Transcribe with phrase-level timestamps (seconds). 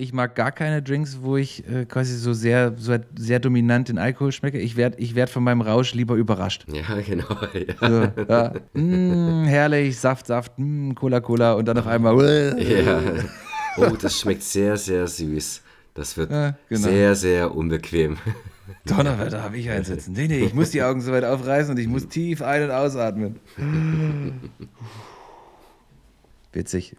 [0.00, 3.98] Ich mag gar keine Drinks, wo ich äh, quasi so sehr, so sehr dominant den
[3.98, 4.58] Alkohol schmecke.
[4.58, 6.64] Ich werde ich werd von meinem Rausch lieber überrascht.
[6.72, 7.26] Ja, genau.
[7.52, 7.74] Ja.
[7.88, 8.52] So, ja.
[8.72, 12.56] Mm, herrlich, Saft, Saft, mm, Cola, Cola und dann auf einmal.
[12.58, 13.00] ja.
[13.76, 15.62] Oh, das schmeckt sehr, sehr süß.
[15.92, 16.88] Das wird Ja, genau.
[16.88, 18.16] sehr, sehr unbequem.
[18.86, 20.14] Donnerwetter, habe ich einsetzen.
[20.14, 22.70] Nee, nee, ich muss die Augen so weit aufreißen und ich muss tief ein- und
[22.70, 23.36] ausatmen.
[26.52, 26.96] Witzig.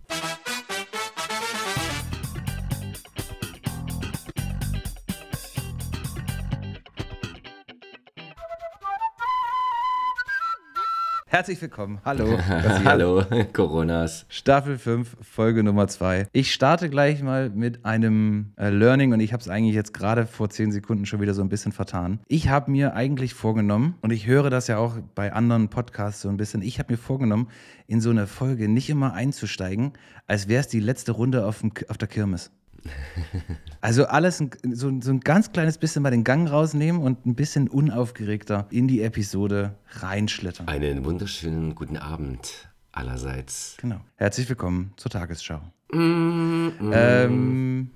[11.32, 12.02] Herzlich willkommen.
[12.04, 12.38] Hallo.
[12.84, 14.26] Hallo, Coronas.
[14.28, 16.28] Staffel 5, Folge Nummer 2.
[16.34, 20.26] Ich starte gleich mal mit einem äh, Learning und ich habe es eigentlich jetzt gerade
[20.26, 22.20] vor 10 Sekunden schon wieder so ein bisschen vertan.
[22.28, 26.28] Ich habe mir eigentlich vorgenommen, und ich höre das ja auch bei anderen Podcasts so
[26.28, 27.48] ein bisschen, ich habe mir vorgenommen,
[27.88, 29.94] in so eine Folge nicht immer einzusteigen,
[30.28, 32.52] als wäre es die letzte Runde auf, dem, auf der Kirmes.
[33.84, 37.34] Also alles ein, so, so ein ganz kleines bisschen mal den Gang rausnehmen und ein
[37.34, 40.68] bisschen unaufgeregter in die Episode reinschlittern.
[40.68, 43.78] Einen wunderschönen guten Abend allerseits.
[43.82, 44.02] Genau.
[44.18, 45.62] Herzlich willkommen zur Tagesschau.
[45.94, 47.90] Ähm,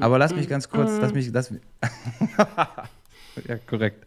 [0.00, 1.60] aber lass mich ganz kurz, lass mich, lass mich.
[3.46, 4.06] ja, korrekt.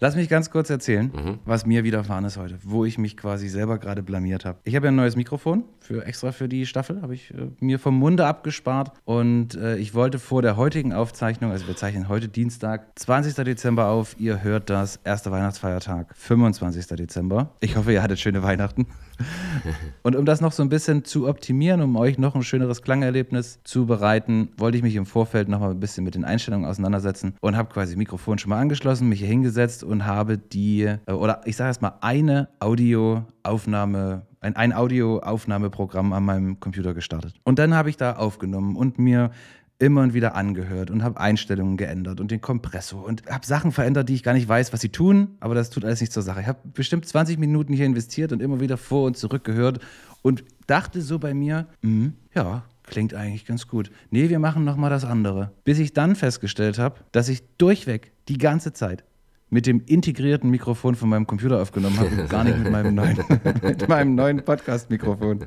[0.00, 3.78] Lass mich ganz kurz erzählen, was mir widerfahren ist heute, wo ich mich quasi selber
[3.78, 4.58] gerade blamiert habe.
[4.64, 7.78] Ich habe ja ein neues Mikrofon für extra für die Staffel, habe ich äh, mir
[7.78, 12.28] vom Munde abgespart und äh, ich wollte vor der heutigen Aufzeichnung, also wir zeichnen heute
[12.28, 13.34] Dienstag, 20.
[13.44, 16.86] Dezember auf, ihr hört das, erster Weihnachtsfeiertag, 25.
[16.88, 17.50] Dezember.
[17.60, 18.86] Ich hoffe, ihr hattet schöne Weihnachten.
[20.02, 23.60] Und um das noch so ein bisschen zu optimieren, um euch noch ein schöneres Klangerlebnis
[23.64, 27.34] zu bereiten, wollte ich mich im Vorfeld noch mal ein bisschen mit den Einstellungen auseinandersetzen
[27.40, 31.42] und habe quasi Mikrofon schon mal angeschlossen, mich hier hingesetzt und habe die, äh, oder
[31.44, 37.34] ich sage erstmal eine Audioaufnahme, ein, ein Audioaufnahmeprogramm an meinem Computer gestartet.
[37.44, 39.30] Und dann habe ich da aufgenommen und mir
[39.78, 44.08] immer und wieder angehört und habe Einstellungen geändert und den Kompressor und habe Sachen verändert,
[44.08, 46.40] die ich gar nicht weiß, was sie tun, aber das tut alles nicht zur Sache.
[46.40, 49.80] Ich habe bestimmt 20 Minuten hier investiert und immer wieder vor und zurück gehört
[50.22, 53.90] und dachte so bei mir, "Hm, ja, klingt eigentlich ganz gut.
[54.10, 55.52] Nee, wir machen noch mal das andere.
[55.64, 59.04] Bis ich dann festgestellt habe, dass ich durchweg die ganze Zeit
[59.54, 63.16] mit dem integrierten Mikrofon von meinem Computer aufgenommen habe und gar nicht mit meinem neuen,
[63.62, 65.46] mit meinem neuen Podcast-Mikrofon.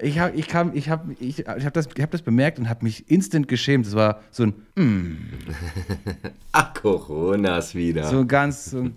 [0.00, 2.70] Ich habe ich kam, ich hab, ich, ich hab das, ich hab das bemerkt und
[2.70, 3.84] habe mich instant geschämt.
[3.86, 5.16] Es war so ein, mm,
[6.52, 8.04] Ach, Coronas wieder.
[8.04, 8.96] so ein ganz, so ein,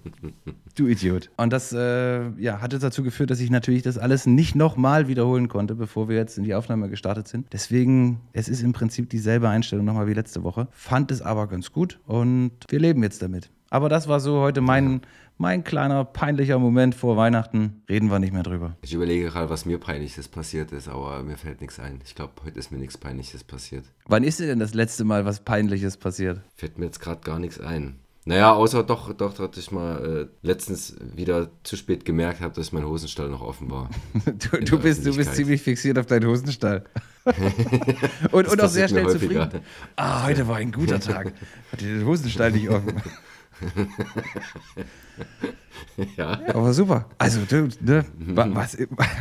[0.75, 1.29] du Idiot.
[1.35, 5.09] Und das äh, ja, hat jetzt dazu geführt, dass ich natürlich das alles nicht nochmal
[5.09, 7.47] wiederholen konnte, bevor wir jetzt in die Aufnahme gestartet sind.
[7.51, 10.69] Deswegen, es ist im Prinzip dieselbe Einstellung nochmal wie letzte Woche.
[10.71, 13.49] Fand es aber ganz gut und wir leben jetzt damit.
[13.69, 15.01] Aber das war so heute mein,
[15.37, 17.83] mein kleiner peinlicher Moment vor Weihnachten.
[17.89, 18.75] Reden wir nicht mehr drüber.
[18.81, 21.99] Ich überlege gerade, was mir Peinliches passiert ist, aber mir fällt nichts ein.
[22.05, 23.85] Ich glaube, heute ist mir nichts Peinliches passiert.
[24.05, 26.39] Wann ist dir denn das letzte Mal was Peinliches passiert?
[26.55, 27.99] Fällt mir jetzt gerade gar nichts ein.
[28.27, 32.73] Naja, außer doch, doch, dass ich mal äh, letztens wieder zu spät gemerkt habe, dass
[32.73, 33.89] mein Hosenstall noch offen war.
[34.25, 36.83] Du, du, bist, du bist ziemlich fixiert auf deinen Hosenstall.
[38.31, 39.61] und, und auch sehr schnell zufrieden.
[39.95, 41.33] Ah, heute war ein guter Tag.
[41.71, 43.01] Hatte den Hosenstall nicht offen.
[46.17, 46.39] ja.
[46.53, 47.09] Aber super.
[47.17, 48.77] Also, du, ne, wa- was,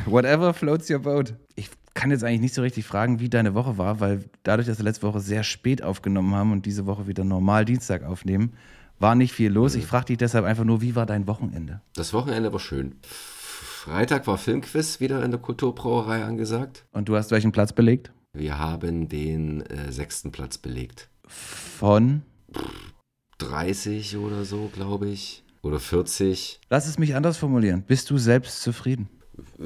[0.06, 1.34] whatever floats your boat.
[1.54, 4.78] Ich kann jetzt eigentlich nicht so richtig fragen, wie deine Woche war, weil dadurch, dass
[4.78, 8.52] wir letzte Woche sehr spät aufgenommen haben und diese Woche wieder normal Dienstag aufnehmen,
[8.98, 9.74] war nicht viel los.
[9.74, 11.80] Ich frage dich deshalb einfach nur, wie war dein Wochenende?
[11.94, 12.96] Das Wochenende war schön.
[13.02, 16.84] Freitag war Filmquiz wieder in der Kulturbrauerei angesagt.
[16.92, 18.10] Und du hast welchen Platz belegt?
[18.32, 21.08] Wir haben den äh, sechsten Platz belegt.
[21.26, 22.22] Von.
[23.38, 25.42] 30 oder so, glaube ich.
[25.62, 26.60] Oder 40.
[26.70, 27.82] Lass es mich anders formulieren.
[27.82, 29.08] Bist du selbst zufrieden?
[29.58, 29.62] Äh,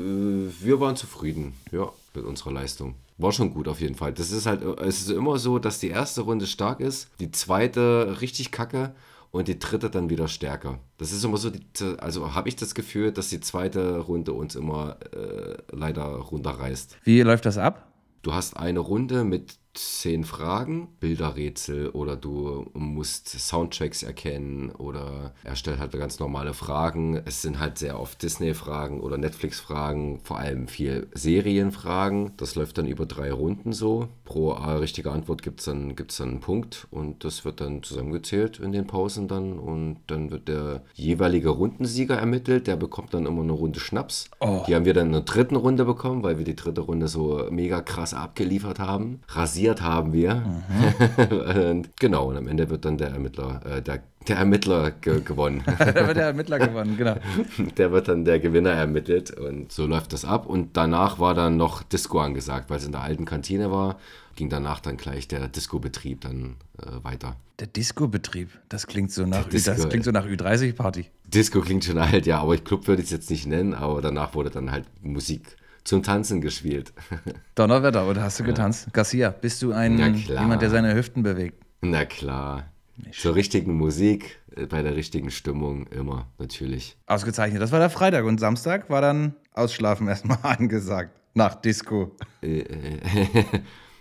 [0.61, 2.95] wir waren zufrieden, ja, mit unserer Leistung.
[3.19, 4.13] War schon gut auf jeden Fall.
[4.13, 8.21] Das ist halt, es ist immer so, dass die erste Runde stark ist, die zweite
[8.21, 8.95] richtig kacke
[9.31, 10.81] und die dritte dann wieder stärker.
[10.99, 11.61] Das ist immer so, die,
[11.99, 16.97] also habe ich das Gefühl, dass die zweite Runde uns immer äh, leider runterreißt.
[17.05, 17.93] Wie läuft das ab?
[18.23, 25.57] Du hast eine Runde mit zehn Fragen, Bilderrätsel oder du musst Soundtracks erkennen oder er
[25.57, 27.21] stellt halt ganz normale Fragen.
[27.25, 32.33] Es sind halt sehr oft Disney-Fragen oder Netflix-Fragen, vor allem viel Serienfragen.
[32.37, 34.09] Das läuft dann über drei Runden so.
[34.25, 38.59] Pro richtige Antwort gibt es dann, gibt's dann einen Punkt und das wird dann zusammengezählt
[38.59, 42.67] in den Pausen dann und dann wird der jeweilige Rundensieger ermittelt.
[42.67, 44.31] Der bekommt dann immer eine Runde Schnaps.
[44.41, 44.65] Oh.
[44.67, 47.47] Die haben wir dann in der dritten Runde bekommen, weil wir die dritte Runde so
[47.51, 49.21] mega krass abgeliefert haben.
[49.29, 50.35] Rasiert rasiert haben wir.
[50.35, 51.71] Mhm.
[51.71, 55.63] und genau, und am Ende wird dann der Ermittler, äh, der, der Ermittler ge gewonnen.
[55.79, 57.17] da wird der Ermittler gewonnen, genau.
[57.77, 60.47] Der wird dann der Gewinner ermittelt und so läuft das ab.
[60.47, 63.99] Und danach war dann noch Disco angesagt, weil es in der alten Kantine war.
[64.37, 67.37] Ging danach dann gleich der Disco-Betrieb dann äh, weiter.
[67.59, 71.07] Der Disco-Betrieb, das klingt so nach, Disco, das klingt so nach Ü30-Party.
[71.27, 74.35] Disco klingt schon alt, ja, aber Club würde ich es jetzt nicht nennen, aber danach
[74.35, 75.57] wurde dann halt Musik
[75.91, 76.93] zum Tanzen gespielt.
[77.57, 78.87] Donnerwetter, oder hast du getanzt?
[78.87, 78.93] Ja.
[78.93, 81.65] Garcia, bist du ein jemand, der seine Hüften bewegt?
[81.81, 82.71] Na klar.
[83.11, 86.97] Zur richtigen Musik, äh, bei der richtigen Stimmung, immer, natürlich.
[87.07, 87.61] Ausgezeichnet.
[87.61, 91.11] Das war der Freitag und Samstag war dann Ausschlafen erstmal angesagt.
[91.35, 92.17] Nach Disco.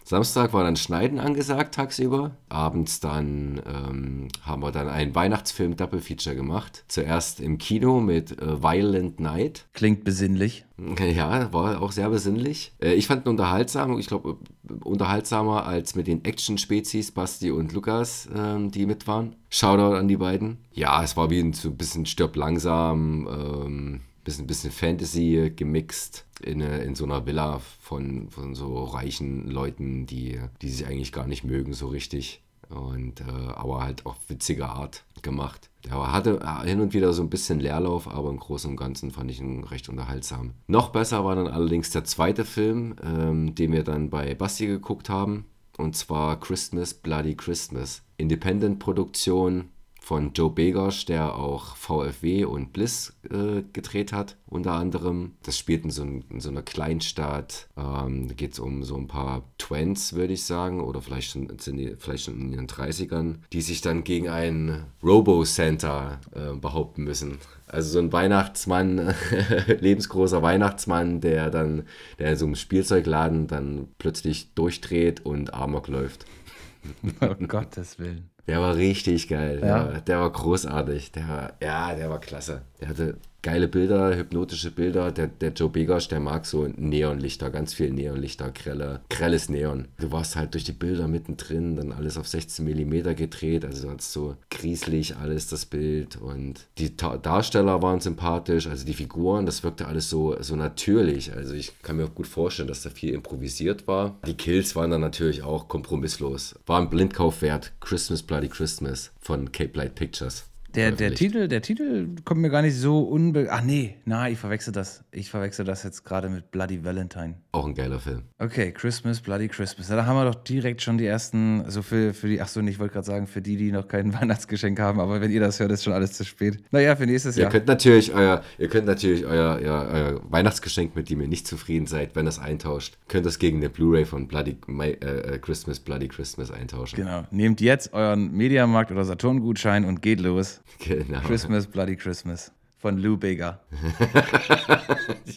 [0.09, 2.31] Samstag war dann Schneiden angesagt tagsüber.
[2.49, 6.83] Abends dann ähm, haben wir dann einen Weihnachtsfilm Double Feature gemacht.
[6.87, 9.67] Zuerst im Kino mit äh, Violent Night.
[9.73, 10.65] Klingt besinnlich.
[10.99, 12.71] Ja, war auch sehr besinnlich.
[12.81, 13.99] Äh, ich fand ihn unterhaltsam.
[13.99, 14.37] Ich glaube,
[14.83, 19.35] unterhaltsamer als mit den Action-Spezies Basti und Lukas, ähm, die mit waren.
[19.49, 20.57] Shoutout an die beiden.
[20.71, 23.27] Ja, es war wie ein so ein bisschen stirb langsam.
[23.27, 30.05] Ähm, bisschen, bisschen Fantasy gemixt in, in so einer Villa von, von so reichen Leuten,
[30.05, 32.43] die, die sich eigentlich gar nicht mögen so richtig.
[32.69, 35.71] Und äh, aber halt auf witzige Art gemacht.
[35.83, 39.31] Der hatte hin und wieder so ein bisschen Leerlauf, aber im Großen und Ganzen fand
[39.31, 40.53] ich ihn recht unterhaltsam.
[40.67, 45.09] Noch besser war dann allerdings der zweite Film, ähm, den wir dann bei Basti geguckt
[45.09, 45.45] haben.
[45.77, 48.03] Und zwar Christmas Bloody Christmas.
[48.17, 49.69] Independent-Produktion,
[50.09, 55.33] von Joe Begosh, der auch VFW und Bliss äh, gedreht hat, unter anderem.
[55.43, 57.67] Das spielt in so, in so einer Kleinstadt.
[57.77, 61.55] Ähm, da geht es um so ein paar Twents, würde ich sagen, oder vielleicht schon,
[61.59, 67.03] sind die, vielleicht schon in ihren 30ern, die sich dann gegen einen Robo-Santa äh, behaupten
[67.03, 67.37] müssen.
[67.67, 69.13] Also so ein Weihnachtsmann,
[69.79, 71.83] lebensgroßer Weihnachtsmann, der dann,
[72.17, 76.25] der in so einem Spielzeugladen dann plötzlich durchdreht und Amok läuft.
[77.21, 78.31] um Gottes Willen.
[78.49, 79.61] Der war richtig geil.
[79.63, 79.83] Ja.
[79.83, 81.11] Der, der, war großartig.
[81.11, 82.63] Der war, ja, der war klasse.
[82.81, 85.11] Der hatte geile Bilder, hypnotische Bilder.
[85.11, 89.87] Der, der Joe Begosh, der mag so Neonlichter, ganz viel Neonlichter, grelle, grelles Neon.
[89.99, 94.11] Du warst halt durch die Bilder mittendrin, dann alles auf 16 mm gedreht, also hattest
[94.11, 99.63] so grieselig alles das Bild und die Ta Darsteller waren sympathisch, also die Figuren, das
[99.63, 101.33] wirkte alles so, so natürlich.
[101.33, 104.17] Also ich kann mir auch gut vorstellen, dass da viel improvisiert war.
[104.25, 106.55] Die Kills waren dann natürlich auch kompromisslos.
[106.65, 107.71] War ein Blindkauf wert.
[107.79, 110.45] Christmas Bloody Christmas von Cape Light Pictures.
[110.75, 113.47] Der, der, Titel, der Titel kommt mir gar nicht so unbe...
[113.49, 115.03] Ach nee, na, ich verwechsel das.
[115.11, 117.35] Ich verwechsel das jetzt gerade mit Bloody Valentine.
[117.51, 118.21] Auch ein geiler Film.
[118.37, 119.87] Okay, Christmas, Bloody Christmas.
[119.87, 122.77] Da haben wir doch direkt schon die ersten, so für, für die, ach so, ich
[122.77, 125.71] wollte gerade sagen, für die, die noch kein Weihnachtsgeschenk haben, aber wenn ihr das hört,
[125.71, 126.59] ist schon alles zu spät.
[126.69, 127.51] Naja, für nächstes ihr Jahr.
[127.51, 131.87] Könnt natürlich euer, ihr könnt natürlich euer, euer, euer Weihnachtsgeschenk, mit dem ihr nicht zufrieden
[131.87, 135.79] seid, wenn das eintauscht, könnt das gegen eine Blu-ray von Bloody My, äh, äh, Christmas,
[135.79, 136.97] Bloody Christmas eintauschen.
[136.97, 137.23] Genau.
[137.31, 140.58] Nehmt jetzt euren Mediamarkt oder Saturn-Gutschein und geht los.
[140.79, 141.19] Genau.
[141.21, 143.59] Christmas, Bloody Christmas von Lou Bega.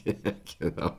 [0.04, 0.14] ja,
[0.58, 0.96] genau.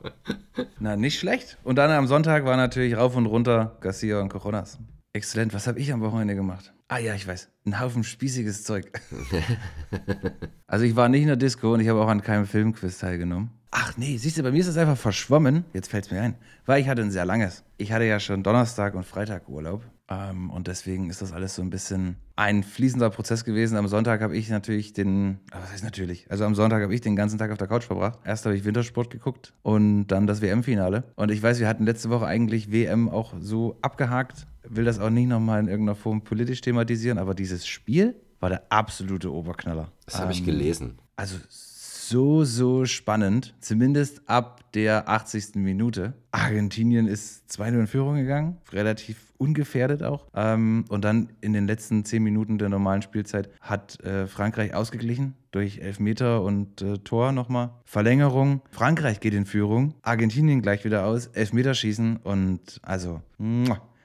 [0.78, 1.58] Na, nicht schlecht.
[1.64, 4.78] Und dann am Sonntag war natürlich rauf und runter Garcia und Coronas.
[5.14, 5.54] Exzellent.
[5.54, 6.74] Was habe ich am Wochenende gemacht?
[6.88, 7.48] Ah ja, ich weiß.
[7.66, 9.00] Ein Haufen spießiges Zeug.
[10.66, 13.50] also ich war nicht in der Disco und ich habe auch an keinem Filmquiz teilgenommen.
[13.70, 15.64] Ach nee, siehst du, bei mir ist das einfach verschwommen.
[15.72, 16.34] Jetzt fällt es mir ein.
[16.66, 17.64] Weil ich hatte ein sehr langes.
[17.78, 19.82] Ich hatte ja schon Donnerstag und Freitag Urlaub.
[20.08, 23.76] Ähm, und deswegen ist das alles so ein bisschen ein fließender Prozess gewesen.
[23.76, 26.30] Am Sonntag habe ich natürlich den, ah, was heißt natürlich?
[26.30, 28.18] Also am Sonntag habe ich den ganzen Tag auf der Couch verbracht.
[28.24, 31.04] Erst habe ich Wintersport geguckt und dann das WM-Finale.
[31.14, 34.46] Und ich weiß, wir hatten letzte Woche eigentlich WM auch so abgehakt.
[34.68, 38.62] Will das auch nicht nochmal in irgendeiner Form politisch thematisieren, aber dieses Spiel war der
[38.70, 39.92] absolute Oberknaller.
[40.06, 40.98] Das habe ähm, ich gelesen.
[41.16, 43.54] Also so, so spannend.
[43.60, 45.54] Zumindest ab der 80.
[45.54, 46.14] Minute.
[46.32, 48.58] Argentinien ist 2-0 in Führung gegangen.
[48.72, 50.26] Relativ ungefährdet auch.
[50.34, 55.34] Ähm, und dann in den letzten 10 Minuten der normalen Spielzeit hat äh, Frankreich ausgeglichen
[55.50, 57.70] durch Elfmeter und äh, Tor nochmal.
[57.84, 58.62] Verlängerung.
[58.70, 59.94] Frankreich geht in Führung.
[60.02, 61.28] Argentinien gleich wieder aus.
[61.28, 62.18] Elfmeterschießen.
[62.18, 63.20] Und also,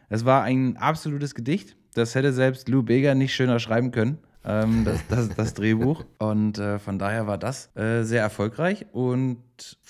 [0.10, 1.76] es war ein absolutes Gedicht.
[1.94, 6.06] Das hätte selbst Lou Bega nicht schöner schreiben können ähm, das, das, das, Drehbuch.
[6.18, 9.44] Und äh, von daher war das äh, sehr erfolgreich und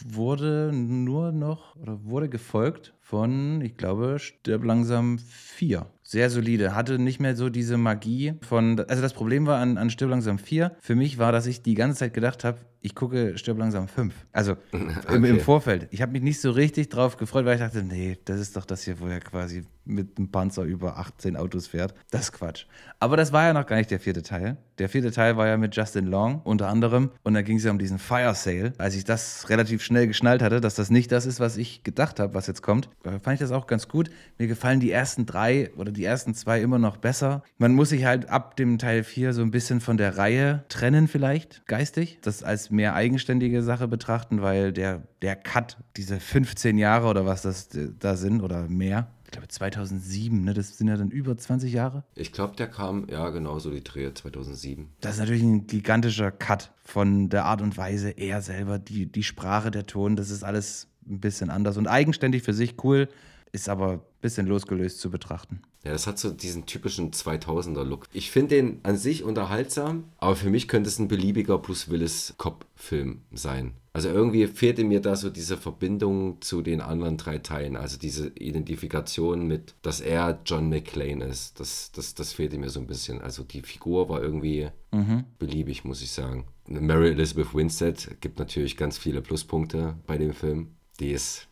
[0.05, 5.87] wurde nur noch oder wurde gefolgt von, ich glaube, Stirb langsam 4.
[6.03, 6.75] sehr solide.
[6.75, 8.79] Hatte nicht mehr so diese Magie von.
[8.87, 10.75] Also das Problem war an, an Stirb langsam 4.
[10.79, 14.13] Für mich war, dass ich die ganze Zeit gedacht habe, ich gucke Stirb langsam 5.
[14.31, 14.87] Also okay.
[15.13, 15.87] im, im, Vorfeld.
[15.91, 18.65] Ich habe mich nicht so richtig drauf gefreut, weil ich dachte, nee, das ist doch
[18.65, 21.93] das hier, wo er quasi mit einem Panzer über 18 Autos fährt.
[22.11, 22.65] Das ist Quatsch.
[22.99, 24.57] Aber das war ja noch gar nicht der vierte Teil.
[24.77, 27.09] Der vierte Teil war ja mit Justin Long unter anderem.
[27.23, 28.73] Und da ging es ja um diesen Fire Sale.
[28.77, 32.19] Als ich das relativ schnell geschnallt hatte, dass das nicht das ist, was ich gedacht
[32.19, 34.09] habe, was jetzt kommt, äh, fand ich das auch ganz gut.
[34.37, 37.43] Mir gefallen die ersten drei oder die ersten zwei immer noch besser.
[37.57, 41.07] Man muss sich halt ab dem Teil 4 so ein bisschen von der Reihe trennen,
[41.07, 42.19] vielleicht geistig.
[42.21, 47.41] Das als mehr eigenständige Sache betrachten, weil der, der Cut, diese 15 Jahre oder was
[47.41, 50.55] das da sind oder mehr, ich glaube 2007, ne?
[50.55, 52.03] das sind ja dann über 20 Jahre.
[52.15, 54.89] Ich glaube, der kam, ja genau so die Drehe 2007.
[55.01, 59.21] Das ist natürlich ein gigantischer Cut von der Art und Weise, er selber, die, die
[59.21, 63.07] Sprache, der Ton, das ist alles ein bisschen anders und eigenständig für sich cool,
[63.51, 65.61] ist aber ein bisschen losgelöst zu betrachten.
[65.83, 68.07] Ja, das hat so diesen typischen 2000er-Look.
[68.11, 73.21] Ich finde den an sich unterhaltsam, aber für mich könnte es ein beliebiger Bruce Willis-Cop-Film
[73.31, 73.73] sein.
[73.93, 78.27] Also irgendwie fehlte mir da so diese Verbindung zu den anderen drei Teilen, also diese
[78.27, 81.59] Identifikation mit, dass er John McClane ist.
[81.59, 83.21] Das, das, das fehlte mir so ein bisschen.
[83.21, 85.23] Also die Figur war irgendwie mhm.
[85.39, 86.45] beliebig, muss ich sagen.
[86.67, 90.75] Mary Elizabeth Winstead gibt natürlich ganz viele Pluspunkte bei dem Film.
[90.99, 91.47] Die ist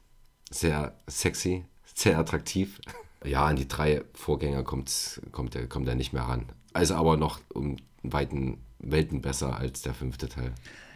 [0.51, 1.63] sehr sexy,
[1.95, 2.79] sehr attraktiv.
[3.25, 6.45] Ja, an die drei Vorgänger kommt, kommt, er, kommt er nicht mehr ran.
[6.73, 10.53] Also aber noch um weiten Welten besser als der fünfte Teil.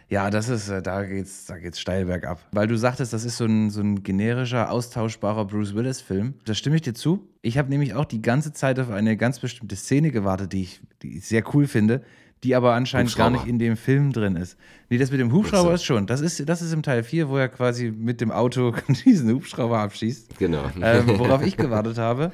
[0.08, 2.38] Ja, das ist, äh, da geht's, da geht's steil bergab.
[2.52, 6.34] Weil du sagtest, das ist so ein, so ein generischer, austauschbarer Bruce Willis-Film.
[6.44, 7.26] Da stimme ich dir zu.
[7.40, 10.80] Ich habe nämlich auch die ganze Zeit auf eine ganz bestimmte Szene gewartet, die ich,
[11.02, 12.02] die ich sehr cool finde,
[12.42, 14.56] die aber anscheinend gar nicht in dem Film drin ist.
[14.88, 15.74] Nee, das mit dem Hubschrauber so.
[15.74, 16.06] ist schon.
[16.06, 19.78] Das ist, das ist im Teil 4, wo er quasi mit dem Auto diesen Hubschrauber
[19.78, 20.38] abschießt.
[20.38, 20.64] Genau.
[20.80, 22.32] Ähm, worauf ich gewartet habe.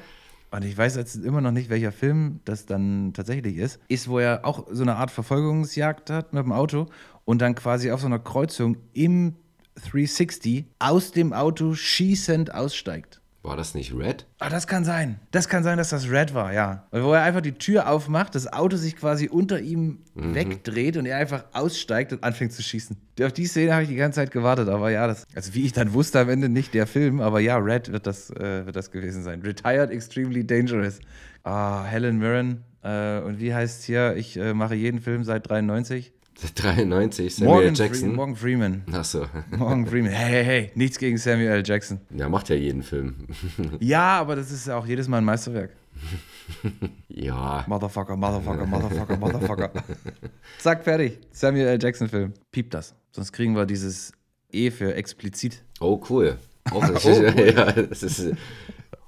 [0.51, 3.79] Und ich weiß jetzt immer noch nicht, welcher Film das dann tatsächlich ist.
[3.87, 6.87] Ist, wo er auch so eine Art Verfolgungsjagd hat mit dem Auto
[7.25, 9.35] und dann quasi auf so einer Kreuzung im
[9.75, 13.18] 360 aus dem Auto schießend aussteigt.
[13.41, 14.25] War das nicht Red?
[14.39, 15.17] Ah, das kann sein.
[15.31, 16.87] Das kann sein, dass das Red war, ja.
[16.91, 20.35] Wo er einfach die Tür aufmacht, das Auto sich quasi unter ihm mhm.
[20.35, 22.97] wegdreht und er einfach aussteigt und anfängt zu schießen.
[23.21, 25.71] Auf die Szene habe ich die ganze Zeit gewartet, aber ja, das, also wie ich
[25.71, 28.91] dann wusste am Ende nicht der Film, aber ja, Red wird das, äh, wird das
[28.91, 29.41] gewesen sein.
[29.41, 30.99] Retired Extremely Dangerous.
[31.43, 32.65] Ah, Helen Mirren.
[32.83, 34.15] Äh, und wie heißt es hier?
[34.17, 36.11] Ich äh, mache jeden Film seit 93.
[36.47, 38.15] 93, Samuel Morgan Jackson.
[38.15, 38.83] Morgan Freeman.
[38.91, 39.27] Achso.
[39.51, 40.11] Morgan Freeman.
[40.11, 41.63] Hey, hey, hey, nichts gegen Samuel L.
[41.65, 41.99] Jackson.
[42.15, 43.15] Ja, macht ja jeden Film.
[43.79, 45.71] ja, aber das ist auch jedes Mal ein Meisterwerk.
[47.09, 47.65] ja.
[47.67, 49.71] Motherfucker, Motherfucker, Motherfucker, Motherfucker.
[50.59, 51.19] Zack, fertig.
[51.31, 51.79] Samuel L.
[51.81, 52.33] Jackson-Film.
[52.51, 52.95] Piept das.
[53.11, 54.13] Sonst kriegen wir dieses
[54.51, 55.61] E für explizit.
[55.79, 56.37] Oh, cool.
[56.71, 57.53] Auch, das, oh, cool.
[57.55, 58.33] ja, das ist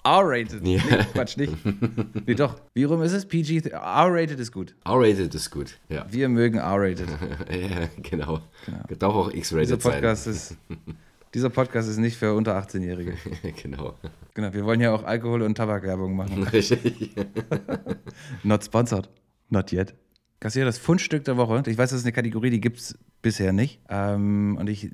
[0.03, 0.53] R-rated.
[0.53, 0.59] Ja.
[0.61, 0.79] Nee,
[1.13, 1.53] Quatsch, nicht.
[2.25, 2.55] Nee, doch.
[2.73, 3.25] Wie rum ist es?
[3.25, 3.69] PG?
[3.71, 4.75] R-rated ist gut.
[4.85, 6.05] R-rated ist gut, ja.
[6.09, 7.07] Wir mögen R-rated.
[7.49, 8.41] ja, genau.
[8.65, 8.83] genau.
[8.97, 10.03] Darf auch X-rated sein.
[10.03, 10.57] Ist,
[11.33, 13.13] dieser Podcast ist nicht für unter 18-Jährige.
[13.61, 13.95] genau.
[14.33, 16.43] Genau, wir wollen ja auch Alkohol- und Tabakwerbung machen.
[16.43, 17.11] Richtig.
[18.43, 19.09] Not sponsored.
[19.49, 19.93] Not yet.
[20.39, 21.61] Kassier das Fundstück der Woche.
[21.67, 23.79] Ich weiß, das ist eine Kategorie, die gibt es bisher nicht.
[23.89, 24.89] Ähm, und ich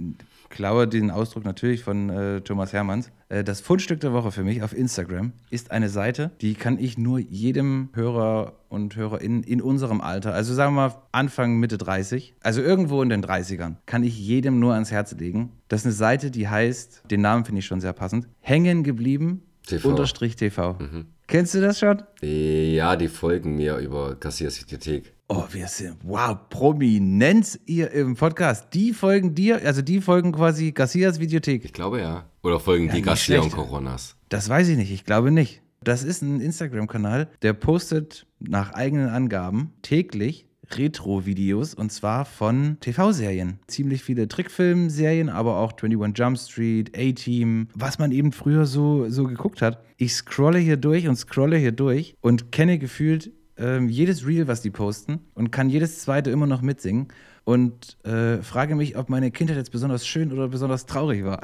[0.49, 3.11] klaue den Ausdruck natürlich von äh, Thomas Hermanns.
[3.29, 6.97] Äh, das Fundstück der Woche für mich auf Instagram ist eine Seite, die kann ich
[6.97, 12.35] nur jedem Hörer und Hörerin in unserem Alter, also sagen wir mal Anfang, Mitte 30,
[12.41, 15.51] also irgendwo in den 30ern, kann ich jedem nur ans Herz legen.
[15.67, 19.43] Das ist eine Seite, die heißt, den Namen finde ich schon sehr passend, hängen geblieben
[19.65, 19.89] TV.
[19.89, 20.73] unterstrich TV.
[20.79, 21.05] Mhm.
[21.27, 22.03] Kennst du das schon?
[22.21, 25.13] Ja, die folgen mir über Kassiers Videothek.
[25.27, 28.73] Oh, wir sind, wow, Prominenz ihr im Podcast.
[28.73, 31.65] Die folgen dir, also die folgen quasi Garcias Videothek.
[31.65, 32.29] Ich glaube ja.
[32.43, 33.57] Oder folgen ja, die Garcia schlecht.
[33.57, 34.15] und Coronas?
[34.29, 35.61] Das weiß ich nicht, ich glaube nicht.
[35.83, 43.59] Das ist ein Instagram-Kanal, der postet nach eigenen Angaben täglich Retro-Videos und zwar von TV-Serien.
[43.67, 49.25] Ziemlich viele Trickfilm-Serien, aber auch 21 Jump Street, A-Team, was man eben früher so, so
[49.25, 49.83] geguckt hat.
[49.97, 54.61] Ich scrolle hier durch und scrolle hier durch und kenne gefühlt ähm, jedes Reel, was
[54.61, 57.07] die posten und kann jedes zweite immer noch mitsingen
[57.43, 61.39] und äh, frage mich, ob meine Kindheit jetzt besonders schön oder besonders traurig war.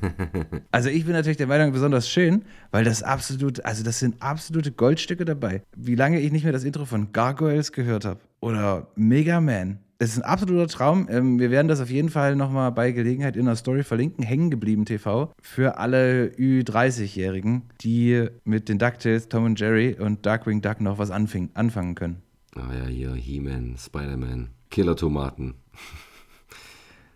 [0.70, 4.72] also ich bin natürlich der Meinung besonders schön, weil das absolut, also das sind absolute
[4.72, 5.62] Goldstücke dabei.
[5.76, 10.10] Wie lange ich nicht mehr das Intro von Gargoyles gehört habe oder Mega Man es
[10.10, 11.08] ist ein absoluter Traum.
[11.10, 14.24] Ähm, wir werden das auf jeden Fall nochmal bei Gelegenheit in der Story verlinken.
[14.24, 20.60] Hängen geblieben TV für alle Ü30-Jährigen, die mit den DuckTales, Tom und Jerry und Darkwing
[20.60, 22.22] Duck noch was anfing, anfangen können.
[22.54, 25.54] Ah ja, hier He-Man, Spider-Man, Killer-Tomaten.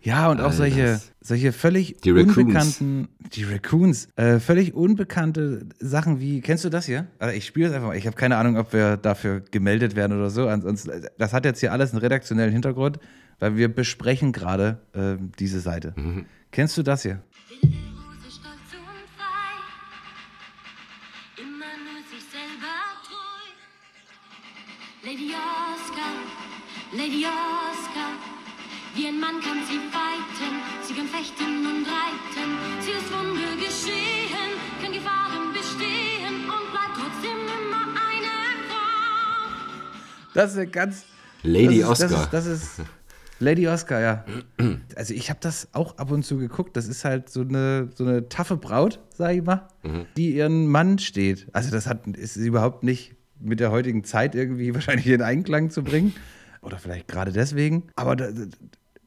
[0.03, 1.11] Ja, und auch All solche, das.
[1.21, 2.37] solche völlig Die Raccoons.
[2.37, 7.05] unbekannten, die Raccoons, äh, völlig unbekannte Sachen wie, kennst du das hier?
[7.19, 7.97] Also ich spiele es einfach mal.
[7.97, 10.47] Ich habe keine Ahnung, ob wir dafür gemeldet werden oder so.
[10.47, 12.97] Ansonsten, das hat jetzt hier alles einen redaktionellen Hintergrund,
[13.39, 15.93] weil wir besprechen gerade äh, diese Seite.
[15.95, 16.25] Mhm.
[16.51, 17.21] Kennst du das hier?
[17.61, 19.61] Wilde Rose, stolz und frei.
[21.37, 22.73] Immer nur sich selber
[23.05, 23.45] treu.
[25.05, 26.13] Lady Oscar,
[26.97, 28.00] Lady Oscar.
[28.93, 32.49] Wie ein Mann kann sie fighten, sie kann fechten und reiten.
[32.81, 38.33] Sie ist Wunder geschehen, kann Gefahren bestehen und bleibt trotzdem immer eine
[38.67, 40.33] Frau.
[40.33, 41.05] Das ist eine ganz.
[41.43, 42.27] Lady das ist, Oscar.
[42.31, 42.89] Das ist, das ist
[43.39, 44.25] Lady Oscar, ja.
[44.95, 46.75] Also ich habe das auch ab und zu geguckt.
[46.75, 49.69] Das ist halt so eine, so eine taffe Braut, sag ich mal,
[50.17, 51.47] die ihren Mann steht.
[51.53, 55.81] Also das hat, ist überhaupt nicht mit der heutigen Zeit irgendwie wahrscheinlich in Einklang zu
[55.81, 56.13] bringen.
[56.61, 57.87] Oder vielleicht gerade deswegen.
[57.95, 58.29] Aber da,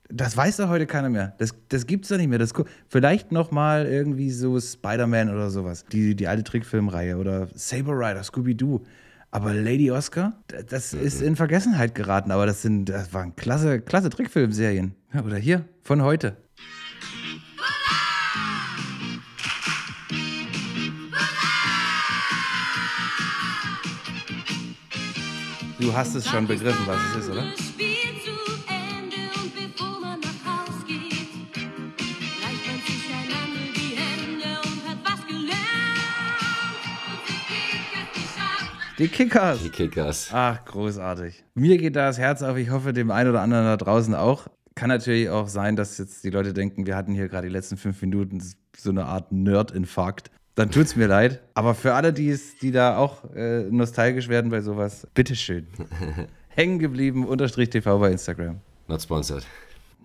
[0.09, 1.35] das weiß doch heute keiner mehr.
[1.39, 2.39] Das, das gibt's doch nicht mehr.
[2.39, 2.53] Das,
[2.89, 5.85] vielleicht noch mal irgendwie so Spider-Man oder sowas.
[5.91, 8.85] Die, die alte Trickfilmreihe oder Saber Rider, Scooby-Doo.
[9.31, 10.35] Aber Lady Oscar,
[10.69, 12.31] das ist in Vergessenheit geraten.
[12.31, 14.95] Aber das sind, das waren klasse, klasse Trickfilmserien.
[15.13, 16.37] Ja, oder hier, von heute.
[25.81, 27.45] Du hast es schon begriffen, was es ist, oder?
[38.99, 39.63] Die Kickers.
[39.63, 40.29] Die Kickers.
[40.33, 41.45] Ach, großartig.
[41.55, 42.57] Mir geht da das Herz auf.
[42.57, 44.47] Ich hoffe, dem einen oder anderen da draußen auch.
[44.77, 47.77] Kann natürlich auch sein, dass jetzt die Leute denken, wir hatten hier gerade die letzten
[47.77, 48.43] fünf Minuten
[48.77, 50.31] so eine Art Nerd-Infarkt.
[50.55, 51.43] Dann tut's mir leid.
[51.55, 55.67] Aber für alle, die, es, die da auch äh, nostalgisch werden bei sowas, bitteschön.
[56.49, 58.61] Hängen geblieben, unterstrich TV bei Instagram.
[58.87, 59.45] Not sponsored.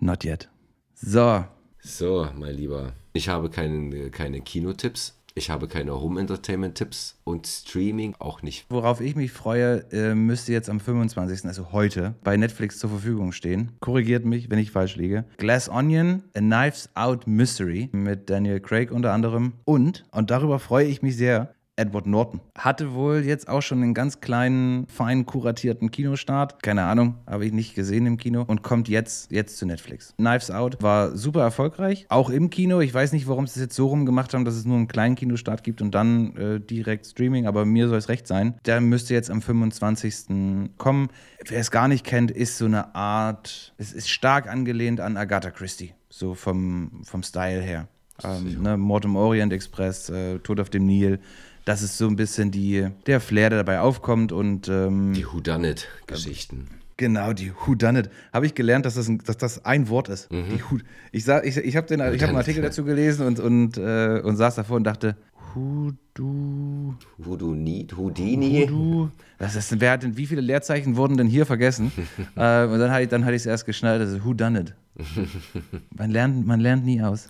[0.00, 0.48] Not yet.
[0.94, 1.44] So,
[1.80, 2.92] So, mein Lieber.
[3.12, 5.19] Ich habe keine, keine Kinotipps.
[5.34, 8.66] Ich habe keine Home-Entertainment-Tipps und Streaming auch nicht.
[8.68, 13.32] Worauf ich mich freue, äh, müsste jetzt am 25., also heute, bei Netflix zur Verfügung
[13.32, 13.72] stehen.
[13.80, 15.24] Korrigiert mich, wenn ich falsch liege.
[15.36, 19.52] Glass Onion, A Knives Out Mystery mit Daniel Craig unter anderem.
[19.64, 22.40] Und, und darüber freue ich mich sehr, Edward Norton.
[22.58, 26.62] Hatte wohl jetzt auch schon einen ganz kleinen, fein kuratierten Kinostart.
[26.62, 28.44] Keine Ahnung, habe ich nicht gesehen im Kino.
[28.46, 30.14] Und kommt jetzt, jetzt zu Netflix.
[30.16, 32.06] Knives Out war super erfolgreich.
[32.10, 32.80] Auch im Kino.
[32.80, 34.88] Ich weiß nicht, warum sie es jetzt so rum gemacht haben, dass es nur einen
[34.88, 37.46] kleinen Kinostart gibt und dann äh, direkt Streaming.
[37.46, 38.54] Aber mir soll es recht sein.
[38.66, 40.74] Der müsste jetzt am 25.
[40.76, 41.08] kommen.
[41.46, 45.50] Wer es gar nicht kennt, ist so eine Art, es ist stark angelehnt an Agatha
[45.50, 45.94] Christie.
[46.10, 47.88] So vom, vom Style her.
[48.24, 51.20] Ähm, ne, Mord im Orient Express, äh, Tod auf dem Nil.
[51.64, 56.68] Das ist so ein bisschen die, der Flair, der dabei aufkommt und ähm, Die Whodunit-Geschichten.
[56.96, 58.10] genau, die Whodunit.
[58.32, 60.30] Habe ich gelernt, dass das ein, dass das ein Wort ist.
[60.32, 60.44] Mhm.
[60.50, 60.78] Die Who,
[61.12, 64.36] ich ich, ich habe den- ich einen Whodunit, Artikel dazu gelesen und, und, äh, und
[64.36, 65.16] saß davor und dachte,
[65.54, 66.94] Hudu,
[67.24, 68.66] Houdini, Houdini.
[68.68, 69.10] Hudu.
[69.38, 71.90] Was ist denn, wer hat denn, wie viele Leerzeichen wurden denn hier vergessen?
[72.36, 74.74] äh, und dann hatte ich es erst geschnallt, also Who Done It.
[75.96, 77.28] Man lernt, man lernt nie aus.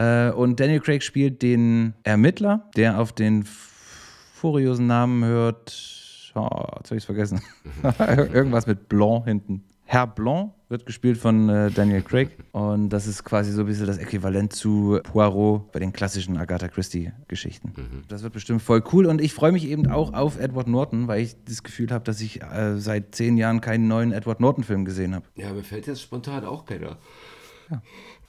[0.00, 6.32] Äh, und Daniel Craig spielt den Ermittler, der auf den furiosen Namen hört.
[6.34, 7.42] Oh, jetzt habe ich es vergessen.
[8.32, 9.64] Irgendwas mit Blanc hinten.
[9.84, 12.30] Herr Blanc wird gespielt von äh, Daniel Craig.
[12.52, 16.68] Und das ist quasi so ein bisschen das Äquivalent zu Poirot bei den klassischen Agatha
[16.68, 18.04] Christie-Geschichten.
[18.08, 19.06] Das wird bestimmt voll cool.
[19.06, 22.20] Und ich freue mich eben auch auf Edward Norton, weil ich das Gefühl habe, dass
[22.20, 25.26] ich äh, seit zehn Jahren keinen neuen Edward Norton-Film gesehen habe.
[25.34, 26.96] Ja, mir fällt jetzt spontan auch keiner.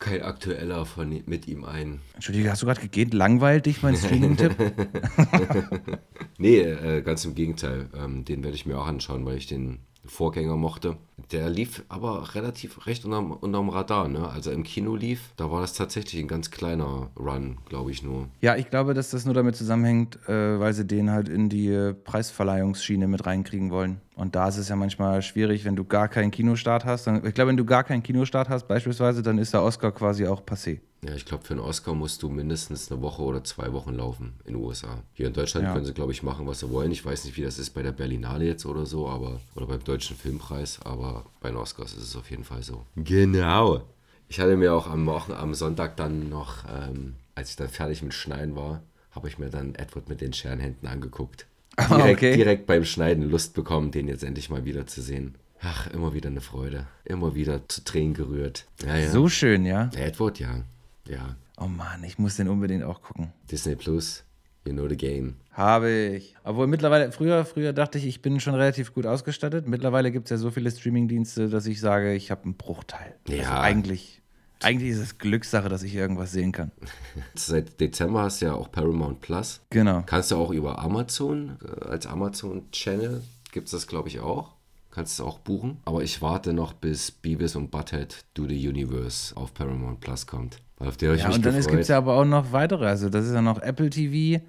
[0.01, 1.99] Kein aktueller von, mit ihm ein.
[2.15, 3.11] Entschuldige, hast du gerade gegeben?
[3.11, 4.55] Langweilt dich mein Streaming-Tipp?
[6.39, 7.87] Nee, äh, ganz im Gegenteil.
[7.95, 10.97] Ähm, den werde ich mir auch anschauen, weil ich den Vorgänger mochte.
[11.31, 14.07] Der lief aber relativ recht unterm, unterm Radar.
[14.07, 14.27] Ne?
[14.27, 18.27] Also im Kino lief, da war das tatsächlich ein ganz kleiner Run, glaube ich nur.
[18.41, 21.93] Ja, ich glaube, dass das nur damit zusammenhängt, äh, weil sie den halt in die
[22.05, 24.01] Preisverleihungsschiene mit reinkriegen wollen.
[24.15, 27.08] Und da ist es ja manchmal schwierig, wenn du gar keinen Kinostart hast.
[27.08, 30.28] Dann, ich glaube, wenn du gar keinen Kinostart hast, beispielsweise, dann ist der Oscar quasi
[30.28, 30.80] auch passé.
[31.04, 34.34] Ja, ich glaube, für einen Oscar musst du mindestens eine Woche oder zwei Wochen laufen
[34.45, 35.02] in den USA.
[35.13, 35.74] Hier in Deutschland Ja.
[35.74, 36.91] können sie, glaube ich, machen, was sie wollen.
[36.91, 39.84] Ich weiß nicht, wie das ist bei der Berlinale jetzt oder so, aber oder beim
[39.84, 42.86] Deutschen Filmpreis, aber bei den Oscars ist es auf jeden Fall so.
[42.95, 43.82] Genau.
[44.28, 48.04] Ich hatte mir auch am, Wochen, am Sonntag dann noch, ähm, als ich dann fertig
[48.04, 51.47] mit Schneiden war, habe ich mir dann Edward mit den Scherenhänden angeguckt.
[51.89, 52.36] Direkt, Okay.
[52.36, 55.36] direkt beim Schneiden Lust bekommen, den jetzt endlich mal wieder zu sehen.
[55.62, 56.88] Ach, immer wieder eine Freude.
[57.06, 58.65] Immer wieder zu Tränen gerührt.
[58.86, 59.10] Ja, ja.
[59.10, 59.89] So schön, ja?
[59.96, 60.63] Edward, ja.
[61.08, 61.36] Ja.
[61.58, 63.32] Oh Mann, ich muss den unbedingt auch gucken.
[63.52, 64.24] Disney Plus,
[64.65, 65.36] you know the game.
[65.52, 66.36] Habe ich.
[66.44, 69.67] Obwohl mittlerweile, früher, früher dachte ich, ich bin schon relativ gut ausgestattet.
[69.67, 73.15] Mittlerweile gibt es ja so viele Streamingdienste, dass ich sage, ich habe einen Bruchteil.
[73.28, 73.60] Also Ja.
[73.62, 74.20] eigentlich,
[74.63, 76.71] Eigentlich ist es Glückssache, dass ich irgendwas sehen kann.
[77.36, 79.62] Seit Dezember hast du ja auch Paramount Plus.
[79.69, 80.04] Genau.
[80.06, 84.54] Kannst du auch über Amazon, äh, als Amazon-Channel gibt es das, glaube ich, auch.
[84.91, 85.78] Kannst du es auch buchen.
[85.86, 90.58] Aber ich warte noch, bis Beavis und Butthead Do the Universe auf Paramount Plus kommt.
[90.78, 92.86] Weil auf der ich Ja, mich und dann gibt es ja aber auch noch weitere.
[92.88, 94.43] Also, das ist ja noch Apple TV,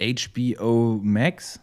[0.00, 1.60] HBO Max.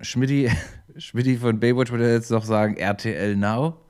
[0.00, 0.50] Schmidti,
[0.96, 3.80] Schmidti von Baywatch würde jetzt noch sagen RTL Now.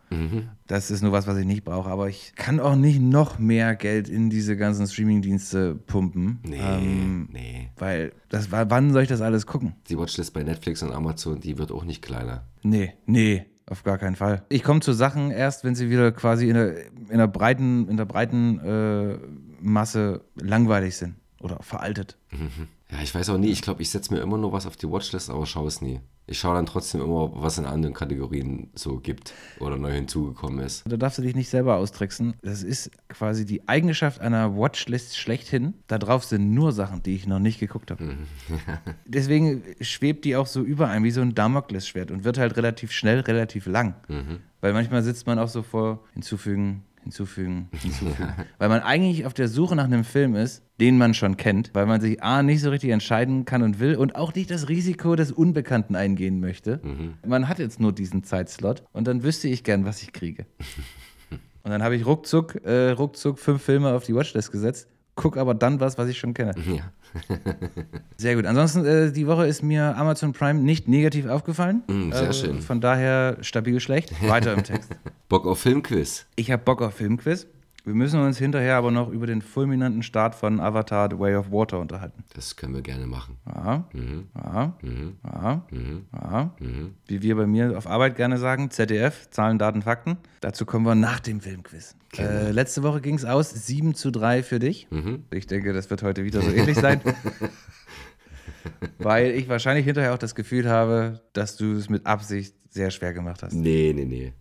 [0.67, 1.89] Das ist nur was, was ich nicht brauche.
[1.91, 6.41] Aber ich kann auch nicht noch mehr Geld in diese ganzen Streamingdienste pumpen.
[6.45, 7.69] Nee, Ähm, nee.
[7.77, 9.75] Weil, das, wann soll ich das alles gucken?
[9.89, 12.45] Die Watchlist bei Netflix und Amazon, die wird auch nicht kleiner.
[12.63, 14.45] Nee, nee, auf gar keinen Fall.
[14.49, 17.97] Ich komme zu Sachen erst, wenn sie wieder quasi in der, in der breiten, in
[17.97, 19.19] der breiten äh,
[19.61, 22.17] Masse langweilig sind oder veraltet.
[22.91, 23.49] Ja, ich weiß auch nie.
[23.49, 26.01] Ich glaube, ich setze mir immer nur was auf die Watchlist, aber schaue es nie.
[26.27, 30.85] Ich schaue dann trotzdem immer, was in anderen Kategorien so gibt oder neu hinzugekommen ist.
[30.87, 32.35] Da darfst du dich nicht selber austricksen.
[32.43, 35.75] Das ist quasi die Eigenschaft einer Watchlist schlechthin.
[35.87, 38.17] Da drauf sind nur Sachen, die ich noch nicht geguckt habe.
[39.07, 42.93] Deswegen schwebt die auch so über einem wie so ein Damoklesschwert und wird halt relativ
[42.93, 43.95] schnell, relativ lang.
[44.61, 48.35] Weil manchmal sitzt man auch so vor hinzufügen, hinzufügen, hinzufügen.
[48.59, 51.87] Weil man eigentlich auf der Suche nach einem Film ist, den man schon kennt, weil
[51.87, 55.17] man sich A nicht so richtig entscheiden kann und will und auch nicht das Risiko
[55.17, 56.81] des Unbekannten eingehen möchte.
[57.27, 60.47] Man hat jetzt nur diesen Zeitslot und dann wüsste ich gern, was ich kriege.
[61.65, 65.53] Und dann habe ich ruckzuck, äh, ruckzuck fünf Filme auf die Watchlist gesetzt, guck aber
[65.53, 66.53] dann was, was ich schon kenne.
[66.67, 66.93] Ja.
[68.17, 68.47] Sehr gut.
[68.47, 71.83] Ansonsten, äh, die Woche ist mir Amazon Prime nicht negativ aufgefallen.
[71.89, 72.63] Mm, sehr äh, schön.
[72.63, 74.13] Von daher stabil schlecht.
[74.29, 74.91] Weiter im Text.
[75.29, 76.27] Bock auf Filmquiz.
[76.37, 77.47] Ich habe Bock auf Filmquiz.
[77.89, 81.51] Wir müssen uns hinterher aber noch über den fulminanten Start von Avatar The Way of
[81.51, 82.23] Water unterhalten.
[82.35, 83.39] Das können wir gerne machen.
[83.47, 84.25] Ja, Mhm.
[84.37, 84.77] ja,
[85.23, 85.63] ja,
[86.13, 86.55] ja.
[87.07, 90.19] Wie wir bei mir auf Arbeit gerne sagen, ZDF, Zahlen, Daten, Fakten.
[90.43, 91.97] Dazu kommen wir nach dem Filmquiz.
[92.19, 94.87] Äh, letzte Woche ging es aus, 7 zu 3 für dich.
[95.33, 97.01] Ich denke, das wird heute wieder so ähnlich sein.
[98.99, 103.15] Weil ich wahrscheinlich hinterher auch das Gefühl habe, dass du es mit Absicht sehr schwer
[103.15, 103.55] gemacht hast.
[103.55, 104.33] Nee, nee, nee.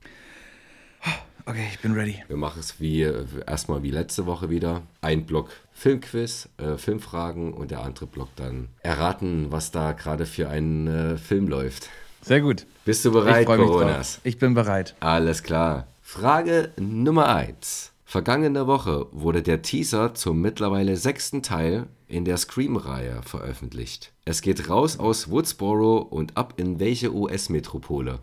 [1.50, 2.22] Okay, ich bin ready.
[2.28, 3.04] Wir machen es wie
[3.46, 4.82] erstmal wie letzte Woche wieder.
[5.00, 10.50] Ein Block Filmquiz, äh, Filmfragen und der andere Block dann erraten, was da gerade für
[10.50, 11.90] einen äh, Film läuft.
[12.22, 12.66] Sehr gut.
[12.84, 14.16] Bist du Ich bereit, mich Coronas?
[14.16, 14.22] drauf.
[14.26, 14.96] Ich bin bereit.
[15.00, 15.88] Alles klar.
[16.02, 17.94] Frage Nummer 1.
[18.04, 24.12] Vergangene Woche wurde der Teaser zum mittlerweile sechsten Teil in der Scream-Reihe veröffentlicht.
[24.26, 28.20] Es geht raus aus Woodsboro und ab in welche US-Metropole?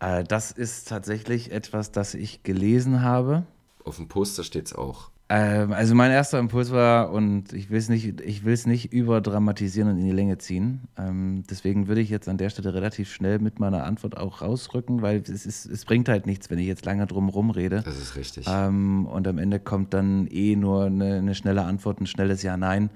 [0.00, 3.44] Äh, das ist tatsächlich etwas, das ich gelesen habe.
[3.84, 5.10] Auf dem Poster steht es auch.
[5.30, 8.92] Ähm, also mein erster Impuls war, und ich will es nicht, ich will es nicht
[8.92, 10.82] überdramatisieren und in die Länge ziehen.
[10.98, 15.00] Ähm, deswegen würde ich jetzt an der Stelle relativ schnell mit meiner Antwort auch rausrücken,
[15.00, 17.82] weil es, ist, es bringt halt nichts, wenn ich jetzt lange drum rumrede.
[17.82, 18.46] Das ist richtig.
[18.48, 22.56] Ähm, und am Ende kommt dann eh nur eine, eine schnelle Antwort, ein schnelles Ja,
[22.56, 22.90] Nein.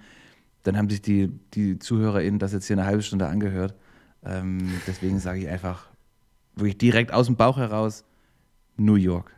[0.65, 3.75] Dann haben sich die, die ZuhörerInnen das jetzt hier eine halbe Stunde angehört.
[4.23, 5.88] Ähm, deswegen sage ich einfach,
[6.59, 8.05] wirklich direkt aus dem Bauch heraus,
[8.77, 9.35] New York.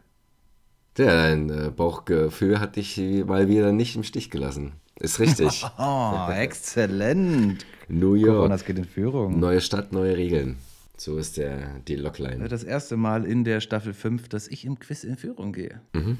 [0.98, 4.72] Ja, dein äh, Bauchgefühl hat dich mal wieder nicht im Stich gelassen.
[4.98, 5.64] Ist richtig.
[5.78, 7.64] Oh, exzellent.
[7.88, 8.50] New York.
[8.50, 9.40] das geht in Führung.
[9.40, 10.58] Neue Stadt, neue Regeln.
[10.96, 12.46] So ist der, die Logline.
[12.48, 15.80] Das erste Mal in der Staffel 5, dass ich im Quiz in Führung gehe.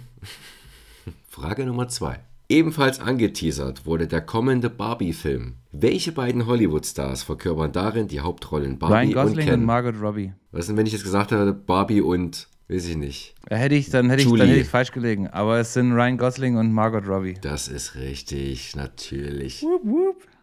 [1.28, 2.20] Frage Nummer zwei.
[2.50, 5.54] Ebenfalls angeteasert wurde der kommende Barbie-Film.
[5.70, 9.64] Welche beiden Hollywood-Stars verkörpern darin die Hauptrollen Barbie Ryan und Gosling und, Ken?
[9.64, 10.32] Margot Robbie.
[10.50, 13.36] Was denn, wenn ich jetzt gesagt hätte, Barbie und, weiß ich nicht.
[13.48, 15.28] Hätte ich, dann hätte ich, dann hätte ich falsch gelegen.
[15.28, 17.34] Aber es sind Ryan Gosling und Margot Robbie.
[17.40, 19.64] Das ist richtig, natürlich.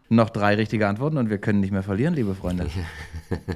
[0.08, 2.70] Noch drei richtige Antworten und wir können nicht mehr verlieren, liebe Freunde.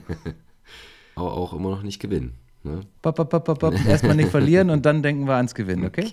[1.15, 2.35] Aber auch immer noch nicht gewinnen.
[2.65, 2.81] Ne?
[3.01, 3.87] Bop, bop, bop.
[3.89, 6.13] Erstmal nicht verlieren und dann denken wir ans Gewinnen, okay?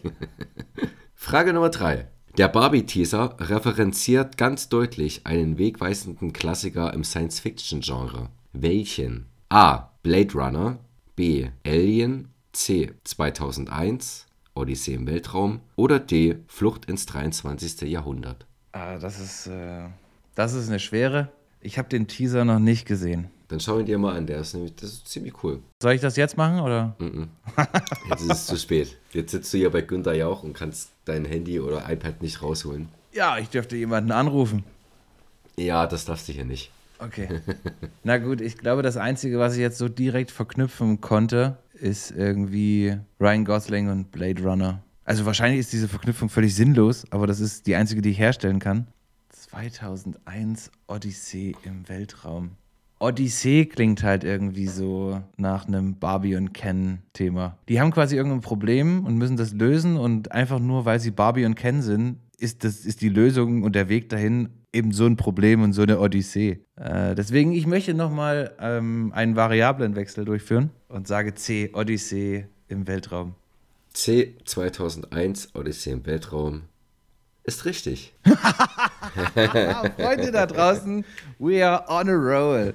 [1.15, 2.07] Frage Nummer drei.
[2.37, 8.29] Der Barbie-Teaser referenziert ganz deutlich einen wegweisenden Klassiker im Science-Fiction-Genre.
[8.53, 9.25] Welchen?
[9.49, 9.89] A.
[10.03, 10.79] Blade Runner.
[11.15, 11.49] B.
[11.65, 12.29] Alien.
[12.53, 12.91] C.
[13.03, 14.27] 2001.
[14.53, 15.61] Odyssee im Weltraum.
[15.75, 16.37] Oder D.
[16.47, 17.89] Flucht ins 23.
[17.89, 18.45] Jahrhundert.
[18.71, 19.87] Ah, das ist, äh,
[20.35, 21.31] das ist eine schwere.
[21.61, 23.29] Ich habe den Teaser noch nicht gesehen.
[23.49, 25.59] Dann schau ihn dir mal an, der ist nämlich, das ist ziemlich cool.
[25.81, 26.95] Soll ich das jetzt machen oder?
[28.09, 28.95] Jetzt ist es zu spät.
[29.11, 32.89] Jetzt sitzt du hier bei Günther Jauch und kannst dein Handy oder iPad nicht rausholen.
[33.11, 34.63] Ja, ich dürfte jemanden anrufen.
[35.57, 36.71] Ja, das darfst du hier nicht.
[36.99, 37.41] Okay.
[38.03, 42.97] Na gut, ich glaube, das Einzige, was ich jetzt so direkt verknüpfen konnte, ist irgendwie
[43.19, 44.83] Ryan Gosling und Blade Runner.
[45.05, 48.59] Also wahrscheinlich ist diese Verknüpfung völlig sinnlos, aber das ist die einzige, die ich herstellen
[48.59, 48.85] kann.
[49.29, 52.51] 2001 Odyssee im Weltraum.
[52.99, 57.57] Odyssee klingt halt irgendwie so nach einem Barbie und Ken-Thema.
[57.69, 61.45] Die haben quasi irgendein Problem und müssen das lösen und einfach nur, weil sie Barbie
[61.45, 65.15] und Ken sind, ist, das, ist die Lösung und der Weg dahin eben so ein
[65.15, 66.59] Problem und so eine Odyssee.
[66.75, 73.35] Äh, deswegen, ich möchte nochmal ähm, einen Variablenwechsel durchführen und sage C, Odyssee im Weltraum.
[73.93, 76.63] C 2001 Odyssee im Weltraum
[77.43, 78.13] ist richtig.
[79.97, 81.03] Freunde da draußen,
[81.39, 82.73] we are on a roll.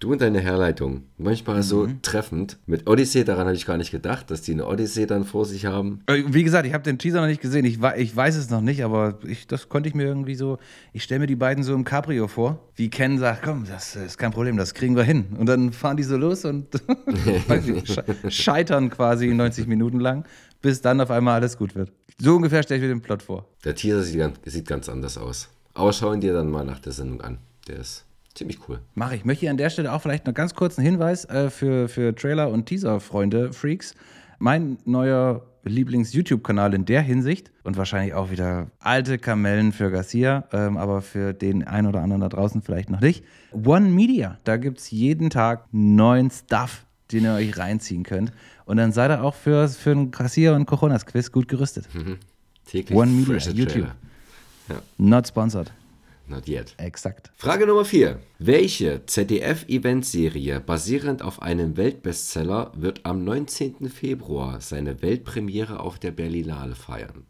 [0.00, 2.02] Du und deine Herleitung, manchmal so Mhm.
[2.02, 2.58] treffend.
[2.66, 5.64] Mit Odyssee, daran habe ich gar nicht gedacht, dass die eine Odyssee dann vor sich
[5.64, 6.00] haben.
[6.06, 7.64] Äh, Wie gesagt, ich habe den Teaser noch nicht gesehen.
[7.64, 10.58] Ich, ich weiß es noch nicht, aber ich, das konnte ich mir irgendwie so.
[10.92, 14.18] Ich stelle mir die beiden so im Cabrio vor, wie Ken sagt: Komm, das ist
[14.18, 15.24] kein Problem, das kriegen wir hin.
[15.38, 16.66] Und dann fahren die so los und
[18.28, 20.24] scheitern quasi 90 Minuten lang,
[20.60, 21.92] bis dann auf einmal alles gut wird.
[22.18, 23.46] So ungefähr stelle ich mir den Plot vor.
[23.64, 25.48] Der Teaser sieht ganz, sieht ganz anders aus.
[25.74, 27.38] Aber schau ihn dir dann mal nach der Sendung an.
[27.66, 28.80] Der ist ziemlich cool.
[28.94, 29.24] Mache ich.
[29.24, 32.14] Möchte hier an der Stelle auch vielleicht noch ganz kurz einen Hinweis äh, für, für
[32.14, 33.94] Trailer- und Teaser-Freunde, Freaks.
[34.38, 40.76] Mein neuer Lieblings-YouTube-Kanal in der Hinsicht und wahrscheinlich auch wieder alte Kamellen für Garcia, ähm,
[40.76, 43.24] aber für den einen oder anderen da draußen vielleicht noch nicht.
[43.52, 48.32] One Media, da gibt es jeden Tag neuen Stuff, den ihr euch reinziehen könnt.
[48.64, 51.86] Und dann seid ihr auch für, für ein Garcia und Cojonas-Quiz gut gerüstet.
[52.66, 53.72] Täglich One Media, YouTube.
[54.68, 54.82] Trailer.
[54.98, 55.70] Not sponsored.
[56.26, 56.74] Not yet.
[56.78, 57.30] Exakt.
[57.36, 58.18] Frage Nummer 4.
[58.38, 63.90] Welche ZDF-Eventserie basierend auf einem Weltbestseller wird am 19.
[63.90, 67.26] Februar seine Weltpremiere auf der Berlinale feiern?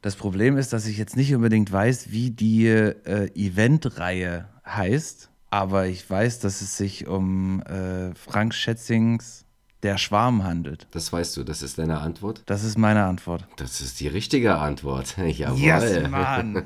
[0.00, 5.86] Das Problem ist, dass ich jetzt nicht unbedingt weiß, wie die äh, Eventreihe heißt, aber
[5.86, 9.44] ich weiß, dass es sich um äh, Frank Schätzings
[9.82, 10.86] Der Schwarm handelt.
[10.90, 12.42] Das weißt du, das ist deine Antwort?
[12.46, 13.46] Das ist meine Antwort.
[13.56, 15.16] Das ist die richtige Antwort.
[15.26, 16.08] Jawohl.
[16.08, 16.64] Mann!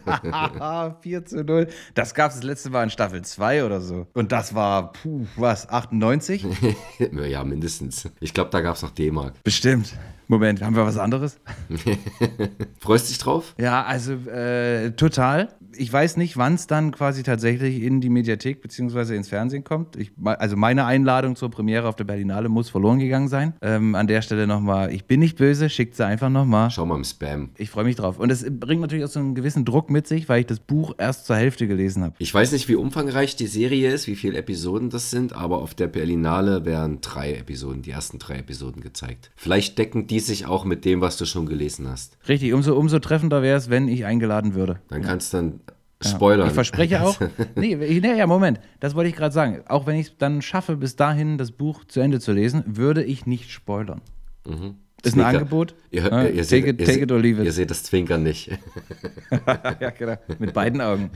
[1.03, 1.67] 4 zu 0.
[1.95, 4.07] Das gab es das letzte Mal in Staffel 2 oder so.
[4.15, 6.47] Und das war, puh, was, 98?
[7.29, 8.09] ja, mindestens.
[8.21, 9.35] Ich glaube, da gab es noch D-Mark.
[9.43, 9.93] Bestimmt.
[10.31, 11.41] Moment, haben wir was anderes?
[12.79, 13.57] Freust dich drauf?
[13.59, 15.49] Ja, also äh, total.
[15.77, 19.17] Ich weiß nicht, wann es dann quasi tatsächlich in die Mediathek bzw.
[19.17, 19.97] ins Fernsehen kommt.
[19.97, 23.55] Ich, also meine Einladung zur Premiere auf der Berlinale muss verloren gegangen sein.
[23.61, 26.71] Ähm, an der Stelle nochmal, ich bin nicht böse, schickt sie einfach nochmal.
[26.71, 27.51] Schau mal im Spam.
[27.59, 28.21] Ich freue mich drauf.
[28.21, 30.95] Und es bringt natürlich auch so einen gewissen Druck mit sich, weil ich das Buch
[30.97, 32.15] erst zur Hälfte gelesen habe.
[32.19, 35.75] Ich weiß nicht, wie umfangreich die Serie ist, wie viele Episoden das sind, aber auf
[35.75, 39.33] der Berlinale werden drei Episoden, die ersten drei Episoden gezeigt.
[39.35, 42.17] Vielleicht decken die sich auch mit dem, was du schon gelesen hast.
[42.29, 44.81] Richtig, umso, umso treffender wäre es, wenn ich eingeladen würde.
[44.89, 45.61] Dann kannst du dann
[46.03, 46.47] spoilern.
[46.49, 47.19] Ich verspreche auch.
[47.57, 48.61] Nee, ich- nee, ja, Moment.
[48.81, 49.61] Das wollte ich gerade sagen.
[49.69, 53.03] Auch wenn ich es dann schaffe, bis dahin das Buch zu Ende zu lesen, würde
[53.05, 54.01] ich nicht spoilern.
[54.45, 55.29] Ist ein Sneaker.
[55.29, 55.75] Angebot.
[55.91, 57.55] Ihr, Ja, ihr, ihr, take seht, it, ihr, take it or leave Ihr it.
[57.55, 58.51] seht das Zwinkern nicht.
[59.81, 60.17] ja, genau.
[60.39, 61.11] Mit beiden Augen.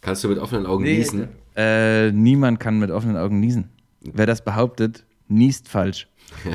[0.00, 1.28] Kannst du mit offenen Augen Nee, niesen?
[1.56, 3.68] Äh, niemand kann mit offenen Augen niesen.
[4.02, 6.08] Wer das behauptet, niest falsch.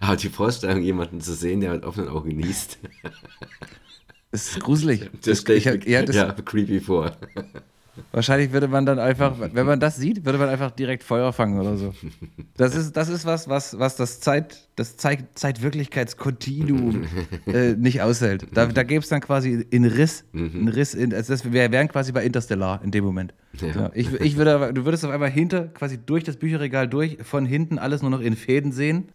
[0.00, 2.78] Aber die Vorstellung, jemanden zu sehen, der mit offenen Augen niest,
[4.30, 5.10] Das ist gruselig.
[5.24, 7.16] das stelle ich ja, das, ja, creepy vor.
[8.10, 11.60] Wahrscheinlich würde man dann einfach, wenn man das sieht, würde man einfach direkt Feuer fangen
[11.60, 11.94] oder so.
[12.56, 17.04] Das ist, das ist was, was, was das Zeit, das Zeit, Zeitwirklichkeitskontinuum
[17.46, 18.48] äh, nicht aushält.
[18.52, 20.24] Da, da gäbe es dann quasi einen Riss.
[20.32, 23.32] Einen Riss in, also das, wir wären quasi bei Interstellar in dem Moment.
[23.60, 23.90] Ja.
[23.94, 27.78] Ich, ich würde, du würdest auf einmal hinter, quasi durch das Bücherregal durch, von hinten
[27.78, 29.08] alles nur noch in Fäden sehen.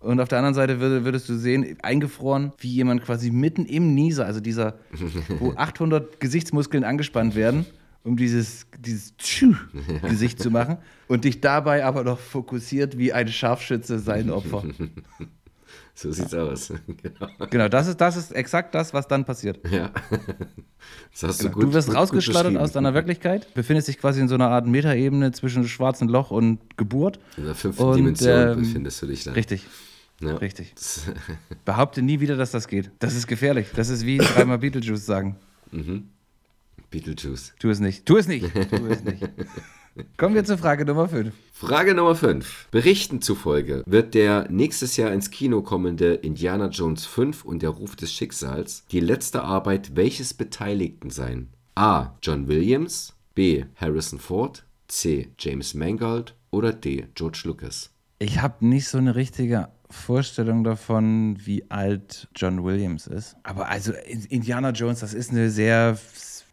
[0.00, 3.94] Und auf der anderen Seite würde, würdest du sehen, eingefroren, wie jemand quasi mitten im
[3.94, 4.78] Nieser, also dieser,
[5.38, 7.66] wo 800 Gesichtsmuskeln angespannt werden,
[8.04, 9.14] um dieses, dieses
[10.08, 10.78] Gesicht zu machen
[11.08, 14.64] und dich dabei aber noch fokussiert wie ein Scharfschütze sein Opfer.
[15.94, 16.72] So sieht's aus.
[16.86, 17.28] genau.
[17.50, 19.60] Genau, das ist, das ist exakt das, was dann passiert.
[19.70, 19.90] Ja.
[21.12, 24.34] Das hast du gut du wirst rausgeschleudert aus deiner Wirklichkeit, befindest dich quasi in so
[24.34, 27.20] einer Art Metaebene zwischen schwarzen Loch und Geburt.
[27.36, 29.30] In der fünften Und, Dimension ähm, befindest du dich da.
[29.32, 29.64] Richtig,
[30.20, 30.34] Ja.
[30.36, 30.74] richtig.
[31.64, 32.90] Behaupte nie wieder, dass das geht.
[32.98, 33.68] Das ist gefährlich.
[33.76, 35.36] Das ist wie dreimal Beetlejuice sagen.
[36.90, 37.52] Beetlejuice.
[37.60, 38.04] Tu es nicht.
[38.04, 38.52] Tu es nicht.
[38.52, 39.22] Tu es nicht.
[40.16, 41.34] Kommen wir zur Frage Nummer 5.
[41.52, 42.68] Frage Nummer 5.
[42.70, 47.94] Berichten zufolge wird der nächstes Jahr ins Kino kommende Indiana Jones 5 und der Ruf
[47.94, 51.48] des Schicksals die letzte Arbeit welches Beteiligten sein?
[51.74, 52.14] A.
[52.22, 53.64] John Williams, B.
[53.76, 55.30] Harrison Ford, C.
[55.38, 57.08] James Mangold oder D.
[57.14, 57.90] George Lucas?
[58.18, 63.36] Ich habe nicht so eine richtige Vorstellung davon, wie alt John Williams ist.
[63.42, 63.92] Aber also
[64.30, 65.98] Indiana Jones, das ist eine sehr,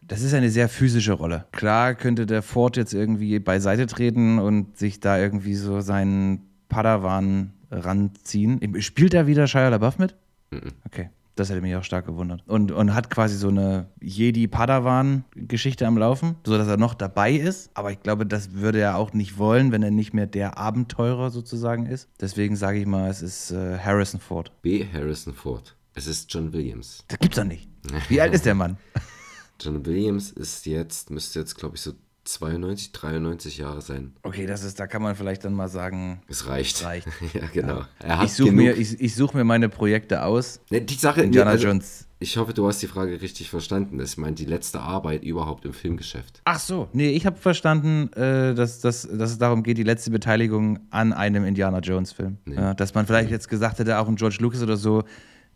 [0.09, 1.45] das ist eine sehr physische Rolle.
[1.51, 7.53] Klar könnte der Ford jetzt irgendwie beiseite treten und sich da irgendwie so seinen Padawan
[7.71, 8.59] ranziehen.
[8.81, 10.15] Spielt da wieder Shia LaBeouf mit?
[10.85, 11.09] Okay.
[11.35, 12.43] Das hätte mich auch stark gewundert.
[12.47, 17.69] Und, und hat quasi so eine Jedi-Padawan-Geschichte am Laufen, sodass er noch dabei ist.
[17.75, 21.29] Aber ich glaube, das würde er auch nicht wollen, wenn er nicht mehr der Abenteurer
[21.29, 22.09] sozusagen ist.
[22.19, 24.51] Deswegen sage ich mal, es ist äh, Harrison Ford.
[24.63, 24.85] B.
[24.91, 25.77] Harrison Ford.
[25.93, 27.05] Es ist John Williams.
[27.07, 27.69] Das gibt's doch nicht.
[28.09, 28.75] Wie alt ist der Mann?
[29.59, 31.93] John Williams ist jetzt, müsste jetzt, glaube ich, so
[32.25, 34.13] 92, 93 Jahre sein.
[34.21, 36.83] Okay, das ist, da kann man vielleicht dann mal sagen, Es reicht.
[36.83, 37.07] reicht.
[37.33, 37.83] ja, genau.
[38.03, 40.59] Hat Ich suche mir, ich, ich such mir meine Projekte aus.
[40.69, 42.05] Ne, die Sache, Indiana nee, also, Jones.
[42.21, 43.99] Ich hoffe, du hast die Frage richtig verstanden.
[44.01, 46.41] Ich meine, die letzte Arbeit überhaupt im Filmgeschäft.
[46.43, 46.89] Ach so.
[46.91, 51.13] Nee, ich habe verstanden, äh, dass, dass, dass es darum geht, die letzte Beteiligung an
[51.13, 52.37] einem Indiana Jones-Film.
[52.45, 55.03] Ja, dass man vielleicht jetzt gesagt hätte, auch ein George Lucas oder so,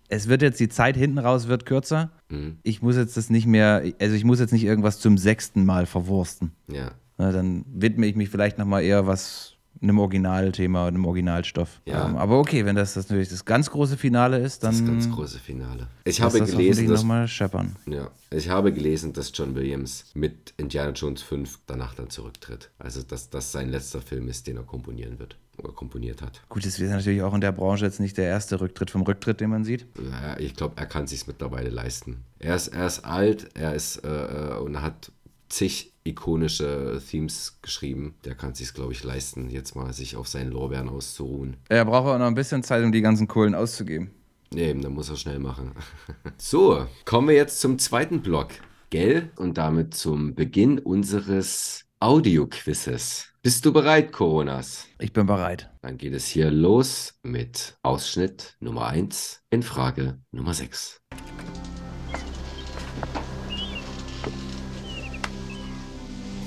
[0.09, 2.11] es wird jetzt die Zeit hinten raus, wird kürzer.
[2.29, 2.57] Mhm.
[2.63, 5.85] Ich muss jetzt das nicht mehr, also ich muss jetzt nicht irgendwas zum sechsten Mal
[5.85, 6.51] verwursten.
[6.67, 6.91] Ja.
[7.17, 9.52] Na, dann widme ich mich vielleicht nochmal eher was
[9.83, 11.81] einem Originalthema, einem Originalstoff.
[11.85, 12.07] Ja.
[12.07, 15.11] Ähm, aber okay, wenn das, das natürlich das ganz große Finale ist, dann Das ganz
[15.11, 15.87] große Finale.
[16.05, 17.75] Ich habe das gelesen, dass, nochmal scheppern.
[17.85, 22.71] ja, ich habe gelesen, dass John Williams mit Indiana Jones 5 danach dann zurücktritt.
[22.79, 25.37] Also, dass das sein letzter Film ist, den er komponieren wird.
[25.57, 26.41] Oder komponiert hat.
[26.49, 29.39] Gut, das ist natürlich auch in der Branche jetzt nicht der erste Rücktritt vom Rücktritt,
[29.39, 29.85] den man sieht.
[30.11, 32.23] Ja, ich glaube, er kann sich mittlerweile leisten.
[32.39, 35.11] Er ist, er ist alt, er ist äh, und hat
[35.49, 38.15] zig ikonische Themes geschrieben.
[38.25, 41.57] Der kann sich, glaube ich, leisten, jetzt mal sich auf seinen Lorbeeren auszuruhen.
[41.69, 44.11] Er braucht auch noch ein bisschen Zeit, um die ganzen Kohlen auszugeben.
[44.53, 45.71] Nee, dann muss er schnell machen.
[46.37, 48.49] so, kommen wir jetzt zum zweiten Block.
[48.89, 49.31] Gell?
[49.37, 53.33] Und damit zum Beginn unseres Audioquizzes.
[53.41, 54.87] Bist du bereit, Coronas?
[54.99, 55.71] Ich bin bereit.
[55.81, 61.01] Dann geht es hier los mit Ausschnitt Nummer 1 in Frage Nummer 6.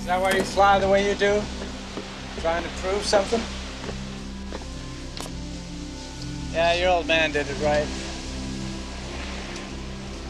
[0.07, 1.43] Is that why you fly the way you do?
[2.39, 3.41] Trying to prove something?
[6.53, 7.85] Yeah, your old man did it right.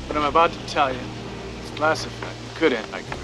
[0.06, 0.98] What I'm about to tell you
[1.62, 2.30] is classified.
[2.30, 3.20] It could end my career.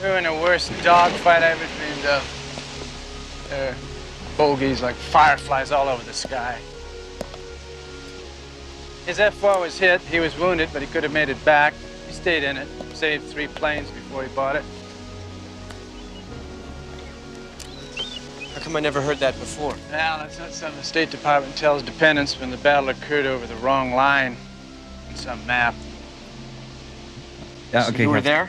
[0.00, 3.46] We were in the worst dogfight I ever dreamed of.
[3.50, 3.76] There are
[4.36, 6.56] bogeys like fireflies all over the sky.
[9.06, 10.02] His F-4 was hit.
[10.02, 11.74] He was wounded, but he could have made it back.
[12.06, 14.62] He stayed in it, saved three planes before he bought it.
[18.54, 19.74] How come I never heard that before?
[19.90, 23.56] Well, that's not something the State Department tells dependents when the battle occurred over the
[23.56, 24.36] wrong line
[25.08, 25.74] on some map.
[27.72, 28.02] Ja, So okay.
[28.02, 28.48] you ich were there?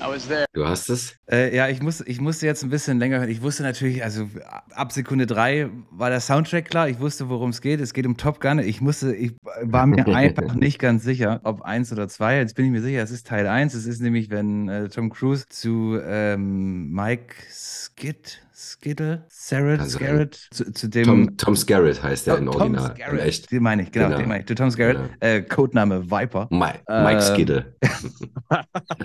[0.00, 0.46] I was there.
[0.52, 1.14] Du hast es?
[1.30, 3.28] Äh, ja, ich, muss, ich musste jetzt ein bisschen länger hören.
[3.28, 4.28] Ich wusste natürlich, also
[4.74, 6.88] ab Sekunde drei war der Soundtrack klar.
[6.88, 7.80] Ich wusste, worum es geht.
[7.80, 8.58] Es geht um Top Gun.
[8.58, 9.32] Ich musste, ich
[9.62, 12.38] war mir einfach nicht ganz sicher, ob eins oder zwei.
[12.38, 13.74] Jetzt bin ich mir sicher, es ist Teil eins.
[13.74, 19.84] Es ist nämlich, wenn äh, Tom Cruise zu ähm, Mike Skid, Skittle, Sarah.
[19.84, 21.04] Scarrett, zu, zu dem.
[21.04, 22.90] Tom, Tom Skerritt heißt der in Tom Original.
[22.90, 23.20] In Skerritt.
[23.22, 23.50] echt.
[23.50, 24.18] Den meine ich, genau, Genau.
[24.18, 24.46] den meine ich.
[24.46, 25.08] Zu Tom Skerritt, Genau.
[25.20, 26.48] äh, Codename Viper.
[26.50, 27.74] Mike, Äh, Mike Skidde.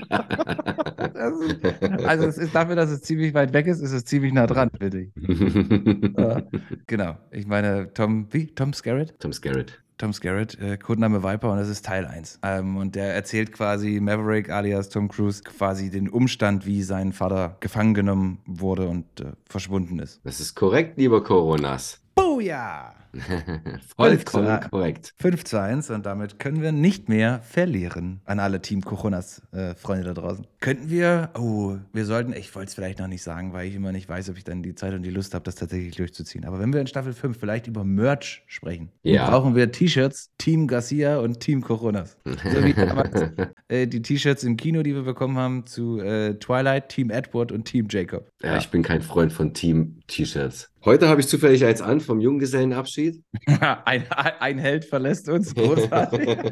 [0.07, 4.33] Das ist, also es ist dafür, dass es ziemlich weit weg ist, ist es ziemlich
[4.33, 5.11] nah dran, finde ich.
[6.17, 6.41] Äh,
[6.87, 7.17] genau.
[7.31, 8.47] Ich meine, Tom, wie?
[8.47, 9.19] Tom Skerritt?
[9.19, 9.81] Tom Skerritt.
[9.97, 12.39] Tom Skerritt, äh, Codename Viper und das ist Teil 1.
[12.43, 17.57] Ähm, und der erzählt quasi Maverick alias Tom Cruise quasi den Umstand, wie sein Vater
[17.59, 20.21] gefangen genommen wurde und äh, verschwunden ist.
[20.23, 21.99] Das ist korrekt, lieber Coronas.
[22.17, 22.95] Booyah!
[23.95, 25.13] Vollkommen korrekt.
[25.17, 29.73] 5 zu 1 und damit können wir nicht mehr verlieren an alle Team Coronas äh,
[29.75, 30.45] Freunde da draußen.
[30.59, 33.91] Könnten wir, oh, wir sollten, ich wollte es vielleicht noch nicht sagen, weil ich immer
[33.91, 36.45] nicht weiß, ob ich dann die Zeit und die Lust habe, das tatsächlich durchzuziehen.
[36.45, 39.29] Aber wenn wir in Staffel 5 vielleicht über Merch sprechen, Ja.
[39.29, 42.17] brauchen wir T-Shirts, Team Garcia und Team Coronas.
[42.25, 43.31] So wie damals
[43.69, 47.65] äh, die T-Shirts im Kino, die wir bekommen haben, zu äh, Twilight, Team Edward und
[47.65, 48.27] Team Jacob.
[48.43, 50.69] Ja, ich bin kein Freund von Team-T-Shirts.
[50.87, 53.21] Heute habe ich zufällig eins an vom Junggesellenabschied.
[53.45, 54.05] ein,
[54.39, 56.25] ein Held verlässt uns, großartig.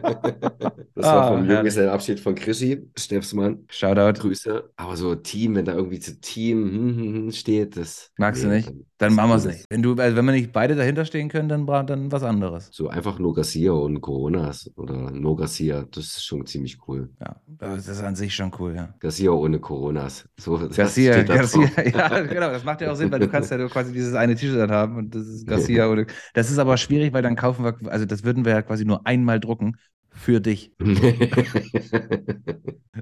[0.94, 1.52] das war vom herrlich.
[1.54, 3.60] Junggesellenabschied von Krischi, Steffsmann.
[3.70, 4.20] Shoutout.
[4.20, 4.72] Grüße.
[4.76, 8.12] Aber so Team, wenn da irgendwie zu Team hm, hm, hm, steht, das.
[8.18, 8.74] Magst du nee, nicht?
[8.98, 9.66] dann- machen wir es nicht.
[9.70, 12.68] Wenn, du, also wenn wir nicht beide dahinter stehen können, dann, bra- dann was anderes.
[12.74, 17.10] So einfach nur Garcia und Coronas oder No Garcia, das ist schon ziemlich cool.
[17.22, 18.94] Ja, das ist an sich schon cool, ja.
[19.00, 20.28] Garcia ohne Coronas.
[20.38, 23.94] So, Garcia, Garcia, ja, genau, das macht ja auch Sinn, weil du kannst ja quasi
[23.94, 25.88] dieses eine T-Shirt dann haben und das ist Garcia.
[25.90, 28.86] Oder, das ist aber schwierig, weil dann kaufen wir, also das würden wir ja quasi
[28.86, 29.78] nur einmal drucken
[30.12, 30.74] für dich.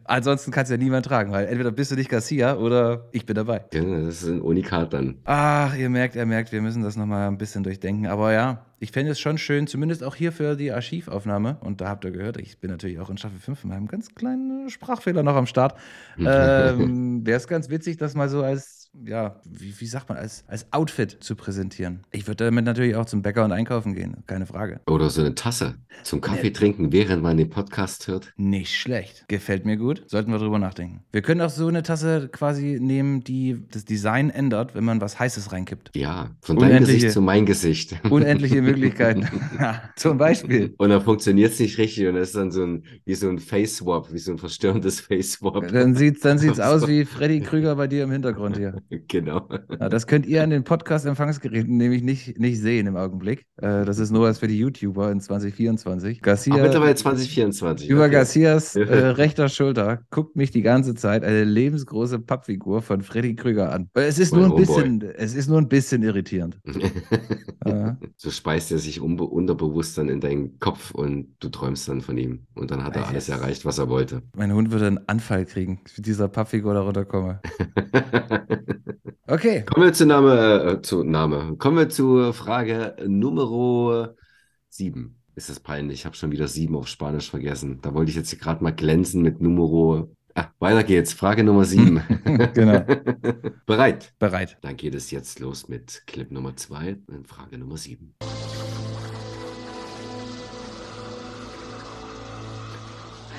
[0.05, 3.35] Ansonsten kannst du ja niemand tragen, weil entweder bist du nicht Garcia oder ich bin
[3.35, 3.65] dabei.
[3.73, 5.21] ja, das ist ein Unikat dann.
[5.25, 8.07] Ach, ihr merkt, ihr merkt, wir müssen das nochmal ein bisschen durchdenken.
[8.07, 11.57] Aber ja, Ich fände es schon schön, zumindest auch hier für die Archivaufnahme.
[11.61, 14.13] Und da habt ihr gehört, ich bin natürlich auch in Staffel 5 mit einem ganz
[14.13, 15.79] kleinen Sprachfehler noch am Start.
[16.25, 20.43] ähm, Wäre es ganz witzig, das mal so als, ja, wie, wie sagt man, als,
[20.47, 22.01] als Outfit zu präsentieren.
[22.11, 24.81] Ich würde damit natürlich auch zum Bäcker und einkaufen gehen, keine Frage.
[24.87, 28.33] Oder so eine Tasse zum Kaffee trinken, während man den Podcast hört.
[28.37, 29.25] Nicht schlecht.
[29.27, 30.03] Gefällt mir gut.
[30.07, 31.01] Sollten wir drüber nachdenken.
[31.11, 35.19] Wir können auch so eine Tasse quasi nehmen, die das Design ändert, wenn man was
[35.19, 35.91] Heißes reinkippt.
[35.95, 37.95] Ja, von deinem Gesicht zu mein Gesicht.
[38.09, 39.27] Unendliche Möglichkeiten.
[39.95, 40.73] Zum Beispiel.
[40.77, 43.39] Und dann funktioniert es nicht richtig und es ist dann so ein, wie so ein
[43.39, 45.67] Face-Swap, wie so ein verstörendes Face-Swap.
[45.69, 48.82] Dann sieht es dann sieht's aus wie Freddy Krüger bei dir im Hintergrund hier.
[49.07, 49.47] Genau.
[49.79, 53.45] Das könnt ihr an den Podcast-Empfangsgeräten nämlich nicht, nicht sehen im Augenblick.
[53.57, 56.21] Äh, das ist nur was für die YouTuber in 2024.
[56.21, 57.89] Garcia, Ach, mittlerweile 2024.
[57.89, 58.11] über okay.
[58.11, 63.71] Garcias äh, rechter Schulter guckt mich die ganze Zeit eine lebensgroße Pappfigur von Freddy Krüger
[63.71, 63.89] an.
[63.93, 64.89] Es ist, Mein nur ein Homeboy.
[64.89, 66.59] bisschen, es ist nur ein bisschen irritierend.
[67.65, 67.97] Ja.
[68.17, 72.45] so speist er sich unterbewusst dann in deinen Kopf und du träumst dann von ihm.
[72.55, 74.21] Und dann hat er alles erreicht, was er wollte.
[74.35, 77.39] Mein Hund würde einen Anfall kriegen, wie dieser Pappfigur da runterkomme.
[79.27, 79.63] Okay.
[79.65, 81.55] Kommen wir zu Name, äh, zu Name.
[81.57, 84.15] Kommen wir zu Frage Nummer
[84.69, 85.15] 7.
[85.35, 86.01] Ist das peinlich?
[86.01, 87.79] Ich habe schon wieder 7 auf Spanisch vergessen.
[87.81, 90.15] Da wollte ich jetzt gerade mal glänzen mit Numero.
[90.35, 91.13] Ah, weiter geht's.
[91.13, 92.01] Frage Nummer 7.
[92.53, 92.83] Genau.
[93.65, 94.13] Bereit?
[94.19, 94.57] Bereit.
[94.61, 98.15] Dann geht es jetzt los mit Clip Nummer 2 und Frage Nummer 7.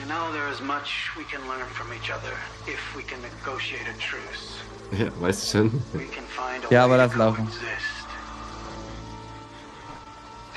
[0.05, 2.33] I know there is much we can learn from each other
[2.67, 4.61] if we can negotiate a truce.
[4.93, 5.83] Ja, weißt du schon?
[5.95, 7.49] We can find a Ja, aber to lass laufen.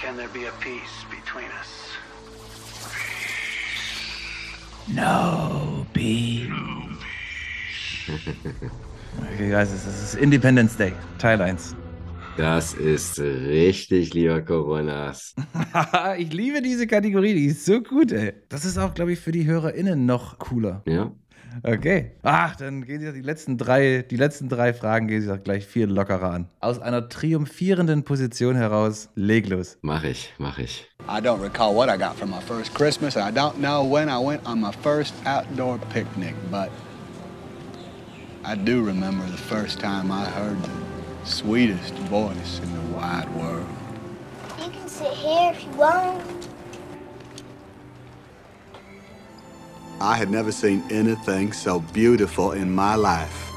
[0.01, 1.69] Can there be a peace between us?
[4.87, 6.49] No, B.
[9.33, 11.73] Okay, guys, es ist Independence Day, Teil 1.
[12.37, 15.33] Das ist richtig, lieber Coronas.
[16.19, 18.33] ich liebe diese Kategorie, die ist so gut, ey.
[18.47, 20.83] Das ist auch, glaube ich, für die HörerInnen noch cooler.
[20.85, 21.11] Ja?
[21.63, 22.11] Okay.
[22.21, 25.65] Ach, dann gehen Sie die letzten drei, die letzten drei Fragen gehen Sie doch gleich
[25.65, 26.47] viel lockerer an.
[26.59, 29.79] Aus einer triumphierenden Position heraus, leg los.
[29.81, 30.87] Mach ich, mach ich.
[31.09, 34.09] I don't recall what I got for my first Christmas, and I don't know when
[34.09, 36.69] I went on my first outdoor picnic, but
[38.45, 40.57] I do remember the first time I heard
[41.27, 43.67] sweetest voice in the wide world.
[44.59, 46.23] You can sit here if you want.
[49.99, 53.51] I had never seen anything so beautiful in my life.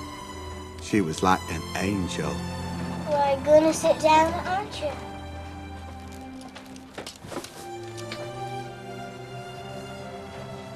[0.82, 2.34] She was like an angel.
[3.08, 4.88] Well, you're gonna sit down, aren't you?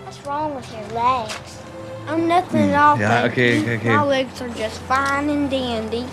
[0.04, 1.62] What's wrong with your legs?
[2.06, 2.98] I'm nothing at all.
[2.98, 3.88] Yeah, okay, okay, okay.
[3.88, 6.06] My legs are just fine and dandy.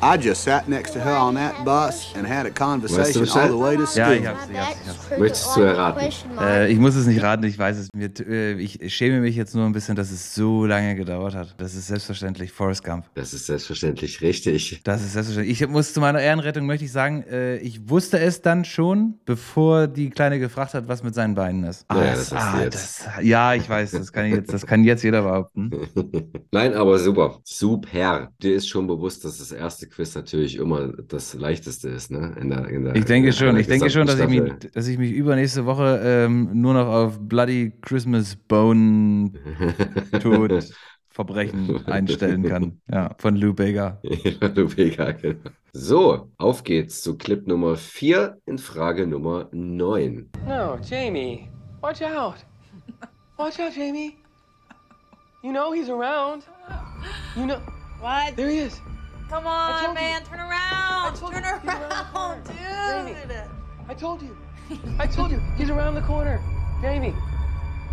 [0.00, 3.40] I just sat next to her on that bus and had a conversation Weißt du
[3.40, 4.14] all the way to Ja, school.
[4.20, 5.18] ich hab's, ich hab's, ich hab's.
[5.18, 6.08] Möchtest du erraten?
[6.40, 7.88] Äh, ich muss es nicht raten, ich weiß es.
[7.92, 11.54] Mir, äh, ich schäme mich jetzt nur ein bisschen, dass es so lange gedauert hat.
[11.58, 13.06] Das ist selbstverständlich Forrest Gump.
[13.14, 14.80] Das ist selbstverständlich richtig.
[14.84, 15.60] Das ist selbstverständlich.
[15.62, 19.88] Ich muss zu meiner Ehrenrettung möchte ich sagen, äh, ich wusste es dann schon, bevor
[19.88, 21.84] die Kleine gefragt hat, was mit seinen Beinen ist.
[21.92, 22.74] Ja, es- das hast du jetzt.
[23.06, 25.70] das, ja, ich weiß, das kann, ich jetzt, das kann jetzt jeder behaupten.
[26.52, 27.40] Nein, aber super.
[27.42, 28.28] Super.
[28.40, 32.36] Dir ist schon bewusst, dass das erste Quiz natürlich immer das leichteste ist, ne?
[32.40, 34.86] In der, in der, Ich denke in schon, ich denke schon, dass ich, mich, dass
[34.86, 39.32] ich mich übernächste Woche ähm, nur noch auf Bloody Christmas Bone
[40.20, 40.70] Tod
[41.10, 42.80] Verbrechen einstellen kann.
[42.88, 44.00] Ja, von Lou Bega.
[44.40, 45.50] Ja, du Vega, genau.
[45.72, 50.30] So, auf geht's zu Clip Nummer 4 in Frage Nummer 9.
[50.46, 51.48] No, Jamie.
[51.80, 52.36] Watch out.
[53.36, 54.16] Watch out, Jamie.
[55.42, 56.44] You know he's around.
[57.36, 57.58] You know.
[58.00, 58.36] What?
[58.36, 58.80] There he is.
[59.28, 60.22] Come on, man.
[60.22, 60.26] you.
[60.28, 61.16] Turn around.
[61.16, 63.26] Turn you, around the around, corner.
[63.26, 63.34] dude.
[63.88, 64.36] I told you.
[64.98, 65.40] I told you.
[65.56, 66.40] He's around the corner.
[66.82, 67.14] Jamie,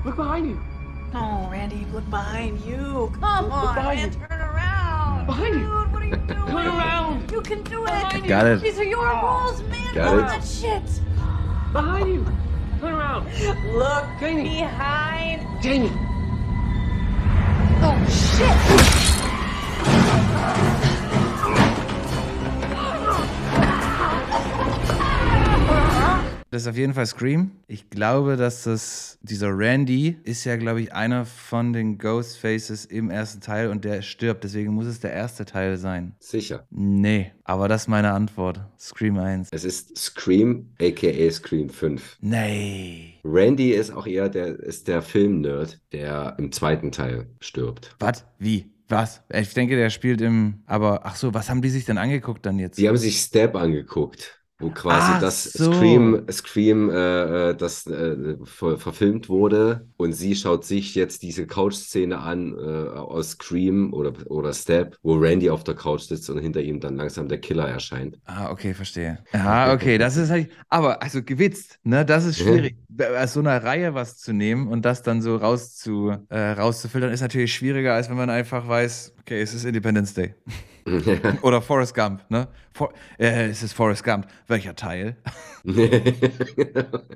[0.06, 0.60] look behind you.
[1.14, 3.12] Oh, Randy, look behind you.
[3.20, 4.12] Come Look on, behind man.
[4.14, 4.28] you.
[4.28, 5.26] Turn around.
[5.28, 5.70] Behind dude, you.
[5.70, 6.28] what are you doing?
[6.28, 7.32] Turn around.
[7.32, 8.24] You can do Behind it.
[8.24, 8.30] you.
[8.30, 8.62] Got it.
[8.62, 9.94] These are your rules, man.
[9.94, 10.42] Got Fuck it.
[10.42, 11.02] that shit.
[11.74, 12.26] Behind you.
[12.82, 13.26] Turn around.
[13.74, 14.44] Look Jamie.
[14.62, 15.64] behind.
[15.64, 15.92] Jamie.
[17.82, 18.56] Oh, shit.
[26.56, 27.52] Das ist auf jeden Fall Scream.
[27.68, 33.10] Ich glaube, dass das, dieser Randy ist ja, glaube ich, einer von den Ghostfaces im
[33.10, 34.46] ersten Teil und der stirbt.
[34.46, 36.16] Deswegen muss es der erste Teil sein.
[36.20, 36.66] Sicher.
[36.70, 38.62] Nee, aber das ist meine Antwort.
[38.80, 39.50] Scream 1.
[39.52, 42.20] Es ist Scream, aka Scream 5.
[42.22, 43.16] Nee.
[43.26, 47.98] Randy ist auch eher der, ist der Film-Nerd, der im zweiten Teil stirbt.
[48.00, 48.24] Was?
[48.40, 48.72] Wie?
[48.88, 49.24] Was?
[49.30, 50.64] Ich denke, der spielt im.
[50.68, 52.78] Aber, ach so, was haben die sich denn angeguckt dann jetzt?
[52.78, 54.45] Die haben sich Stab angeguckt.
[54.60, 55.74] Wo quasi Ach das so.
[55.74, 61.46] Scream, Scream äh, äh, das äh, ver verfilmt wurde und sie schaut sich jetzt diese
[61.46, 66.40] Couch-Szene an äh, aus Scream oder, oder Step, wo Randy auf der Couch sitzt und
[66.40, 68.18] hinter ihm dann langsam der Killer erscheint.
[68.24, 69.20] Ah, okay, verstehe.
[69.34, 72.78] Ja, okay, das ist halt, aber also gewitzt, ne, das ist schwierig.
[73.20, 77.20] Aus so einer Reihe was zu nehmen und das dann so rauszu, äh, rauszufiltern, ist
[77.20, 80.34] natürlich schwieriger, als wenn man einfach weiß, okay, es ist Independence Day.
[81.42, 82.48] Oder Forrest Gump, ne?
[82.72, 84.28] For äh, es ist Forrest Gump.
[84.48, 85.16] Welcher Teil?
[85.66, 86.14] Äh,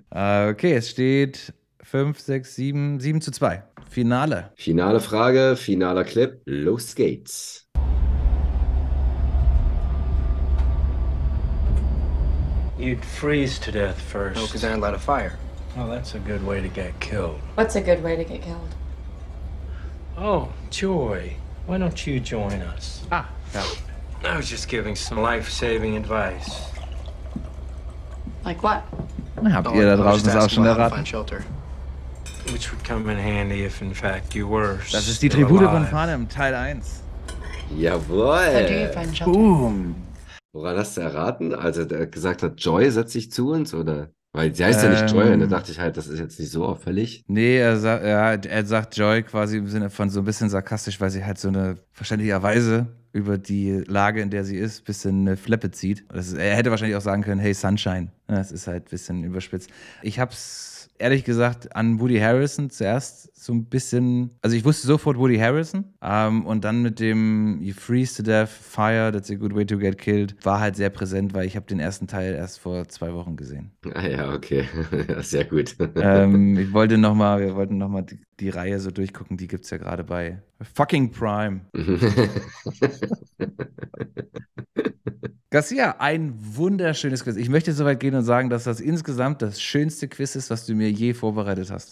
[0.49, 1.53] okay, es steht
[1.83, 3.63] 5, 6, 7, 7 zu 2.
[3.87, 4.51] Finale.
[4.55, 7.67] Finale Frage, finaler Clip, los geht's.
[12.79, 14.37] You'd freeze to death first.
[14.37, 15.37] No, because Aaron light a fire.
[15.77, 17.39] Oh, that's a good way to get killed.
[17.55, 18.73] What's a good way to get killed?
[20.17, 21.35] Oh, Joy,
[21.67, 23.03] why don't you join us?
[23.11, 23.63] Ah, ja.
[24.23, 26.51] I was just giving some life-saving advice.
[28.43, 28.81] Like what?
[29.51, 30.95] Habt Oh, ihr da draußen das auch schon erraten?
[30.97, 31.37] Find shelter.
[32.51, 34.79] Which would come in handy if, in fact, you were.
[34.91, 35.85] Das ist die Tribute von.
[35.87, 37.03] Panem, Teil 1.
[37.69, 38.91] How do you Jawohl.
[39.25, 39.95] Boom.
[40.51, 41.53] Woran hast du erraten?
[41.53, 44.09] Also der gesagt hat, Joy setzt sich zu uns oder?
[44.33, 45.49] Weil sie heißt ja nicht Joy und da Ähm.
[45.49, 47.23] dachte ich halt, das ist jetzt nicht so auffällig.
[47.27, 50.99] Nee, er, sa ja, er sagt Joy quasi im Sinne von so ein bisschen sarkastisch,
[50.99, 55.21] weil sie halt so eine verständlicherweise über die Lage, in der sie ist, ein bisschen
[55.21, 56.01] eine Fleppe zieht.
[56.13, 58.09] Ist, er hätte wahrscheinlich auch sagen können, hey Sunshine.
[58.27, 59.69] Das ist halt ein bisschen überspitzt.
[60.01, 60.68] Ich hab's
[60.99, 65.85] ehrlich gesagt an Woody Harrison zuerst so ein bisschen, also ich wusste sofort Woody Harrison
[66.01, 69.77] ähm, und dann mit dem You freeze to death, fire, that's a good way to
[69.77, 73.13] get killed, war halt sehr präsent, weil ich habe den ersten Teil erst vor zwei
[73.13, 73.71] Wochen gesehen.
[73.93, 74.67] Ah ja, okay.
[75.21, 75.75] Sehr gut.
[75.95, 79.63] ähm, ich wollte noch mal, wir wollten nochmal die, die Reihe so durchgucken, die gibt
[79.63, 80.41] es ja gerade bei
[80.75, 81.61] fucking Prime.
[85.51, 87.35] Garcia, ein wunderschönes Quiz.
[87.35, 90.67] Ich möchte so weit gehen und sagen, dass das insgesamt das schönste Quiz ist, was
[90.67, 91.91] du mir je vorbereitet hast.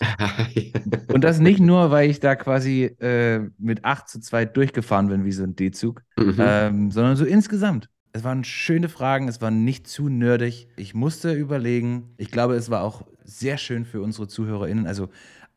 [1.11, 5.25] Und das nicht nur, weil ich da quasi äh, mit 8 zu 2 durchgefahren bin,
[5.25, 7.89] wie so ein D-Zug, ähm, sondern so insgesamt.
[8.13, 10.67] Es waren schöne Fragen, es war nicht zu nerdig.
[10.75, 12.13] Ich musste überlegen.
[12.17, 14.85] Ich glaube, es war auch sehr schön für unsere ZuhörerInnen.
[14.85, 15.09] Also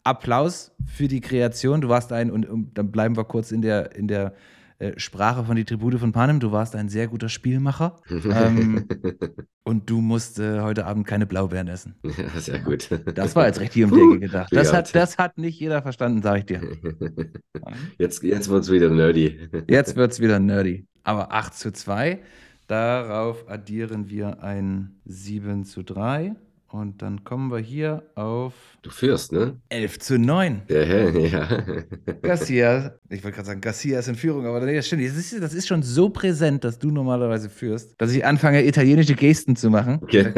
[0.04, 1.82] Applaus für die Kreation.
[1.82, 4.32] Du warst ein, und, und dann bleiben wir kurz in der, in der
[4.80, 6.40] äh, Sprache von die Tribute von Panem.
[6.40, 7.96] Du warst ein sehr guter Spielmacher.
[8.10, 8.86] ähm,
[9.62, 11.96] und du musst äh, heute Abend keine Blaubeeren essen.
[12.16, 12.88] Ja, sehr gut.
[13.14, 14.50] Das war jetzt richtig um die Ecke gedacht.
[14.52, 16.60] Das hat, das hat nicht jeder verstanden, sage ich dir.
[17.98, 19.48] Jetzt, jetzt wird es wieder nerdy.
[19.68, 20.86] Jetzt wird es wieder nerdy.
[21.02, 22.20] Aber 8 zu 2.
[22.66, 26.34] Darauf addieren wir ein 7 zu 3.
[26.72, 29.60] Und dann kommen wir hier auf Du führst, ne?
[29.68, 30.62] 11 zu 9.
[30.68, 31.62] Ja, ja.
[32.22, 35.04] Garcia, ich wollte gerade sagen, Garcia ist in Führung, aber das stimmt.
[35.04, 39.14] Das ist, das ist schon so präsent, dass du normalerweise führst, dass ich anfange, italienische
[39.14, 39.98] Gesten zu machen.
[40.00, 40.32] Okay.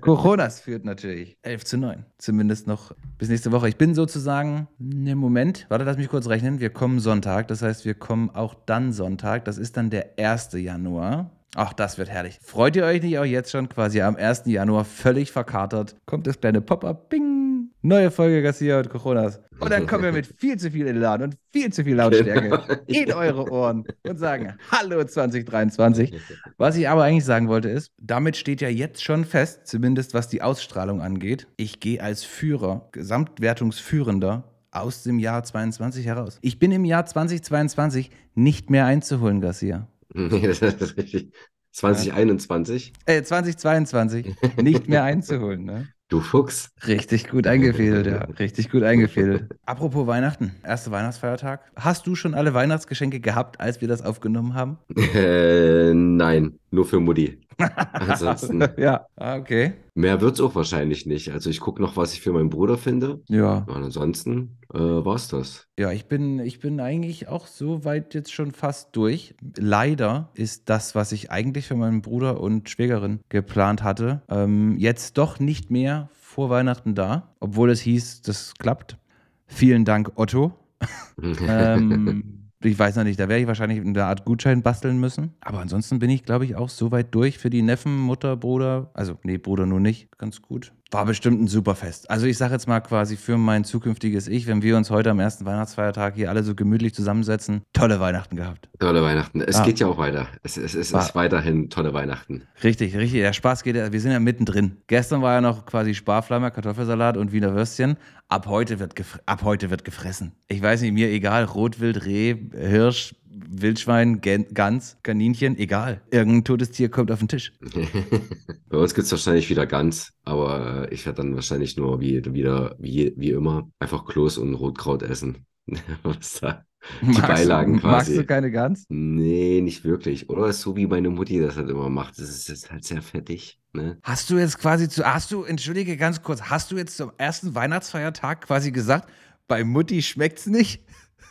[0.00, 2.04] Coronas führt natürlich 11 zu 9.
[2.18, 3.68] Zumindest noch bis nächste Woche.
[3.68, 6.60] Ich bin sozusagen, ne Moment, warte, lass mich kurz rechnen.
[6.60, 9.44] Wir kommen Sonntag, das heißt, wir kommen auch dann Sonntag.
[9.44, 10.52] Das ist dann der 1.
[10.54, 11.30] Januar.
[11.58, 12.38] Ach, das wird herrlich.
[12.42, 14.42] Freut ihr euch nicht auch jetzt schon quasi am 1.
[14.44, 15.96] Januar völlig verkatert?
[16.04, 19.40] Kommt das kleine Pop-up, bing, neue Folge Garcia und Coronas.
[19.58, 23.10] Und dann kommen wir mit viel zu viel Elan und viel zu viel Lautstärke in
[23.10, 26.20] eure Ohren und sagen Hallo 2023.
[26.58, 30.28] Was ich aber eigentlich sagen wollte ist, damit steht ja jetzt schon fest, zumindest was
[30.28, 36.38] die Ausstrahlung angeht, ich gehe als Führer, Gesamtwertungsführender aus dem Jahr 22 heraus.
[36.42, 39.88] Ich bin im Jahr 2022 nicht mehr einzuholen, Garcia.
[40.14, 41.32] Nee, das ist richtig.
[41.72, 42.92] 2021.
[43.04, 45.88] Äh, 2022 nicht mehr einzuholen, ne?
[46.08, 46.70] Du Fuchs.
[46.86, 48.18] Richtig gut eingefädelt, ja.
[48.38, 49.52] Richtig gut eingefädelt.
[49.66, 51.60] Apropos Weihnachten, erster Weihnachtsfeiertag.
[51.74, 54.78] Hast du schon alle Weihnachtsgeschenke gehabt, als wir das aufgenommen haben?
[54.96, 57.40] Äh, nein, nur für Mutti.
[57.58, 58.62] Ansonsten.
[58.76, 59.06] ja.
[59.16, 59.72] Ah, okay.
[59.94, 61.30] Mehr wird's auch wahrscheinlich nicht.
[61.32, 63.20] Also ich gucke noch, was ich für meinen Bruder finde.
[63.28, 63.64] Ja.
[63.66, 65.66] Und ansonsten äh, war's das.
[65.78, 69.34] Ja, ich bin, ich bin eigentlich auch so weit jetzt schon fast durch.
[69.56, 75.18] Leider ist das, was ich eigentlich für meinen Bruder und Schwägerin geplant hatte, ähm, jetzt
[75.18, 78.98] doch nicht mehr vor Weihnachten da, obwohl es hieß, das klappt.
[79.46, 80.52] Vielen Dank, Otto.
[81.48, 85.34] ähm, ich weiß noch nicht, da werde ich wahrscheinlich eine Art Gutschein basteln müssen.
[85.40, 88.90] Aber ansonsten bin ich, glaube ich, auch so weit durch für die Neffen, Mutter, Bruder.
[88.94, 90.08] Also, nee, Bruder nur nicht.
[90.18, 90.72] Ganz gut.
[90.92, 92.08] War bestimmt ein super Fest.
[92.10, 95.18] Also, ich sage jetzt mal quasi für mein zukünftiges Ich, wenn wir uns heute am
[95.18, 98.68] ersten Weihnachtsfeiertag hier alle so gemütlich zusammensetzen, tolle Weihnachten gehabt.
[98.78, 99.40] Tolle Weihnachten.
[99.40, 99.64] Es Ah.
[99.64, 100.28] geht ja auch weiter.
[100.44, 102.42] Es, es, es War- ist weiterhin tolle Weihnachten.
[102.62, 103.20] Richtig, richtig.
[103.20, 104.76] Der Spaß geht ja, wir sind ja mittendrin.
[104.86, 107.96] Gestern war ja noch quasi Sparflamme, Kartoffelsalat und Wiener Würstchen.
[108.28, 108.94] Ab heute wird,
[109.26, 110.32] ab heute wird gefressen.
[110.48, 111.44] Ich weiß nicht, mir egal.
[111.44, 116.02] Rotwild, Reh, Hirsch, Wildschwein, Gen Gans, Kaninchen, egal.
[116.10, 117.52] Irgendein totes Tier kommt auf den Tisch.
[118.68, 122.24] Bei uns gibt es wahrscheinlich wieder ganz, aber äh, ich werde dann wahrscheinlich nur wie,
[122.34, 125.46] wieder, wie, wie immer, einfach Kloß und Rotkraut essen.
[126.02, 126.64] Was da?
[127.00, 128.16] Die Magst du- Beilagen Magst quasi.
[128.16, 128.84] du keine Gans?
[128.88, 130.30] Nee, nicht wirklich.
[130.30, 132.18] Oder so wie meine Mutti das halt immer macht.
[132.18, 133.58] Das ist jetzt halt sehr fettig.
[133.72, 133.98] Ne?
[134.04, 137.54] Hast du jetzt quasi zu, hast du, entschuldige ganz kurz, hast du jetzt zum ersten
[137.56, 139.10] Weihnachtsfeiertag quasi gesagt,
[139.48, 140.84] bei Mutti schmeckt's nicht?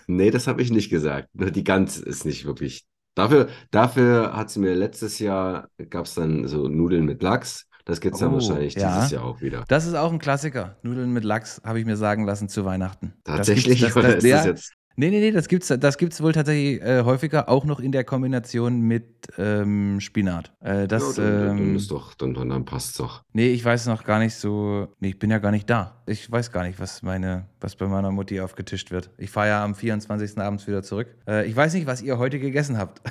[0.08, 1.30] Nee, das habe ich nicht gesagt.
[1.34, 2.86] Nur die Gans ist nicht wirklich.
[3.16, 7.68] Dafür, dafür hat sie mir letztes Jahr, gab es dann so Nudeln mit Lachs.
[7.86, 8.96] Das gibt es dann Oh, wahrscheinlich ja.
[8.96, 9.64] dieses Jahr auch wieder.
[9.68, 10.76] Das ist auch ein Klassiker.
[10.82, 13.14] Nudeln mit Lachs, habe ich mir sagen lassen zu Weihnachten.
[13.24, 13.80] Das Tatsächlich?
[13.80, 17.04] gibt's- Oder ist das jetzt- Nee, nee, nee, das gibt's, das gibt's wohl tatsächlich äh,
[17.04, 20.54] häufiger, auch noch in der Kombination mit ähm, Spinat.
[20.62, 23.22] Äh, das, ja, dann, dann, dann ähm, ist doch, dann, dann, dann passt doch.
[23.34, 24.88] Nee, ich weiß noch gar nicht so.
[25.02, 26.02] Nee, ich bin ja gar nicht da.
[26.08, 29.12] Ich weiß gar nicht, was meine, was bei meiner Mutti aufgetischt wird.
[29.18, 30.38] Ich fahre ja am 24.
[30.38, 31.14] abends wieder zurück.
[31.28, 33.02] Äh, ich weiß nicht, was ihr heute gegessen habt.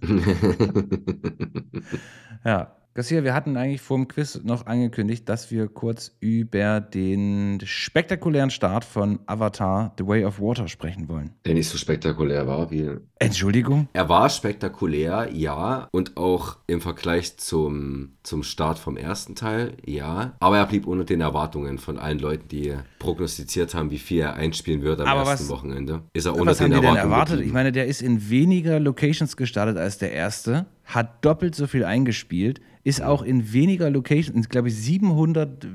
[2.44, 2.76] ja.
[2.94, 8.50] Garcia, wir hatten eigentlich vor dem Quiz noch angekündigt, dass wir kurz über den spektakulären
[8.50, 11.30] Start von Avatar The Way of Water sprechen wollen.
[11.46, 12.90] Der nicht so spektakulär war wie.
[13.20, 13.88] Entschuldigung?
[13.92, 15.88] Er war spektakulär, ja.
[15.92, 20.34] Und auch im Vergleich zum, zum Start vom ersten Teil, ja.
[20.40, 24.34] Aber er blieb unter den Erwartungen von allen Leuten, die prognostiziert haben, wie viel er
[24.34, 26.02] einspielen wird am Aber ersten was- Wochenende.
[26.14, 27.32] Ist er unter Was haben den die denn Erwartungen erwartet?
[27.34, 27.48] geblieben.
[27.50, 31.84] Ich meine, der ist in weniger Locations gestartet als der erste, hat doppelt so viel
[31.84, 35.68] eingespielt, ist auch in weniger Locations, glaube ich, 700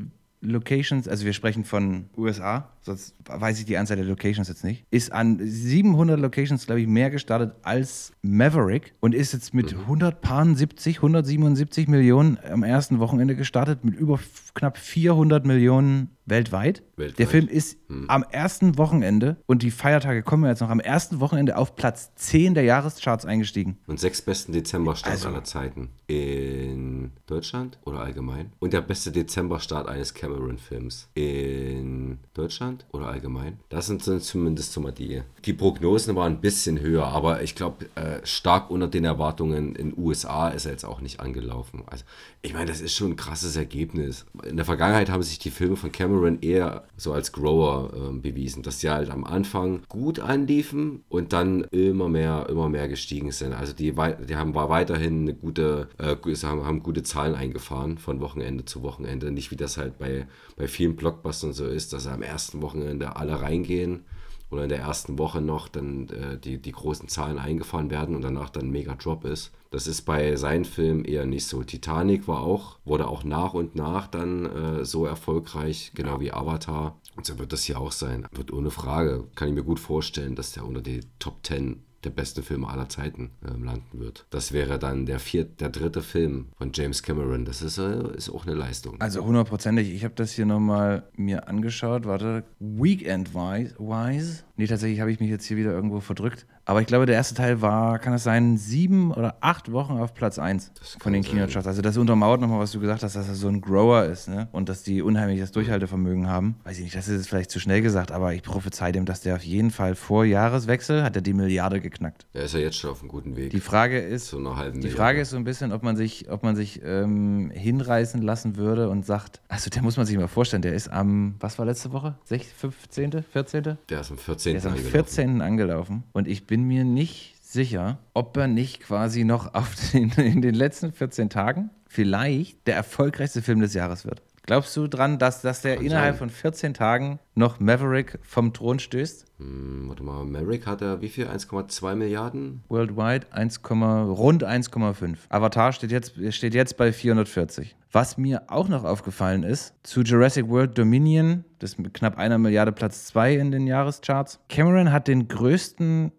[0.43, 4.85] Locations, also wir sprechen von USA, sonst weiß ich die Anzahl der Locations jetzt nicht,
[4.91, 10.97] ist an 700 Locations, glaube ich, mehr gestartet als Maverick und ist jetzt mit 170,
[10.97, 14.19] 177 Millionen am ersten Wochenende gestartet, mit über
[14.53, 16.83] knapp 400 Millionen weltweit.
[16.95, 17.19] Weltweit.
[17.19, 17.77] Der Film ist
[18.07, 22.13] am ersten Wochenende, und die Feiertage kommen ja jetzt noch, am ersten Wochenende auf Platz
[22.15, 23.77] 10 der Jahrescharts eingestiegen.
[23.87, 25.89] Und sechs besten Dezemberstart Also- aller Zeiten.
[26.07, 28.51] In Deutschland oder allgemein?
[28.59, 31.09] Und der beste Dezemberstart eines Cameron-Films.
[31.13, 33.59] In Deutschland oder allgemein?
[33.69, 35.21] Das sind zumindest mal die.
[35.45, 39.97] Die Prognosen waren ein bisschen höher, aber ich glaube, äh, stark unter den Erwartungen in
[39.97, 41.83] USA ist er jetzt auch nicht angelaufen.
[41.85, 42.03] Also,
[42.41, 44.25] ich meine, das ist schon ein krasses Ergebnis.
[44.43, 48.63] In der Vergangenheit haben sich die Filme von Cameron eher so als Grower ähm, bewiesen,
[48.63, 53.53] dass sie halt am Anfang gut anliefen und dann immer mehr, immer mehr gestiegen sind.
[53.53, 53.93] Also die,
[54.27, 58.81] die haben war weiterhin eine gute, äh, haben, haben gute Zahlen eingefahren von Wochenende zu
[58.81, 59.31] Wochenende.
[59.31, 63.39] Nicht wie das halt bei, bei vielen Blockbustern so ist, dass am ersten Wochenende alle
[63.39, 64.03] reingehen
[64.49, 68.23] oder in der ersten Woche noch dann äh, die, die großen Zahlen eingefahren werden und
[68.23, 69.51] danach dann ein mega Drop ist.
[69.69, 71.63] Das ist bei seinen Filmen eher nicht so.
[71.63, 76.99] Titanic war auch, wurde auch nach und nach dann äh, so erfolgreich, genau wie Avatar.
[77.15, 78.27] Und so wird das hier auch sein.
[78.31, 82.09] Wird ohne Frage, kann ich mir gut vorstellen, dass der unter die Top 10 der
[82.09, 84.25] besten Filme aller Zeiten ähm, landen wird.
[84.29, 87.45] Das wäre dann der vierte, der dritte Film von James Cameron.
[87.45, 88.99] Das ist, äh, ist auch eine Leistung.
[89.01, 89.93] Also hundertprozentig.
[89.93, 92.05] Ich habe das hier nochmal mir angeschaut.
[92.05, 92.43] Warte.
[92.59, 94.43] Weekend-wise.
[94.55, 96.45] Nee, tatsächlich habe ich mich jetzt hier wieder irgendwo verdrückt.
[96.65, 100.13] Aber ich glaube, der erste Teil war, kann es sein, sieben oder acht Wochen auf
[100.13, 101.23] Platz 1 von den.
[101.23, 101.67] Kinocharts.
[101.67, 104.47] Also das untermauert nochmal, was du gesagt hast, dass er so ein Grower ist, ne?
[104.51, 106.55] Und dass die unheimlich das Durchhaltevermögen haben.
[106.63, 109.21] Weiß ich nicht, das ist jetzt vielleicht zu schnell gesagt, aber ich prophezei dem, dass
[109.21, 112.27] der auf jeden Fall vor Jahreswechsel hat er die Milliarde geknackt.
[112.33, 113.49] Er ist ja jetzt schon auf einem guten Weg.
[113.49, 114.89] Die Frage ist, zu einer halben die.
[114.89, 118.89] Frage ist so ein bisschen, ob man sich, ob man sich ähm, hinreißen lassen würde
[118.89, 121.91] und sagt, also der muss man sich mal vorstellen, der ist am, was war letzte
[121.91, 122.15] Woche?
[122.25, 123.77] 16., 15., 14.?
[123.89, 124.42] Der ist am 14.
[124.51, 124.91] Der ist am angelaufen.
[124.91, 125.41] 14.
[125.41, 130.41] angelaufen und ich bin mir nicht sicher, ob er nicht quasi noch auf den, in
[130.41, 134.21] den letzten 14 Tagen vielleicht der erfolgreichste Film des Jahres wird.
[134.45, 136.19] Glaubst du dran, dass, dass der Kann innerhalb sein.
[136.19, 139.25] von 14 Tagen noch Maverick vom Thron stößt?
[139.37, 141.27] Hm, warte mal, Merrick hat er wie viel?
[141.27, 142.61] 1,2 Milliarden?
[142.67, 145.17] Worldwide 1, rund 1,5.
[145.29, 147.75] Avatar steht jetzt, steht jetzt bei 440.
[147.93, 152.37] Was mir auch noch aufgefallen ist, zu Jurassic World Dominion, das ist mit knapp einer
[152.37, 154.39] Milliarde Platz 2 in den Jahrescharts.
[154.49, 156.11] Cameron hat den größten,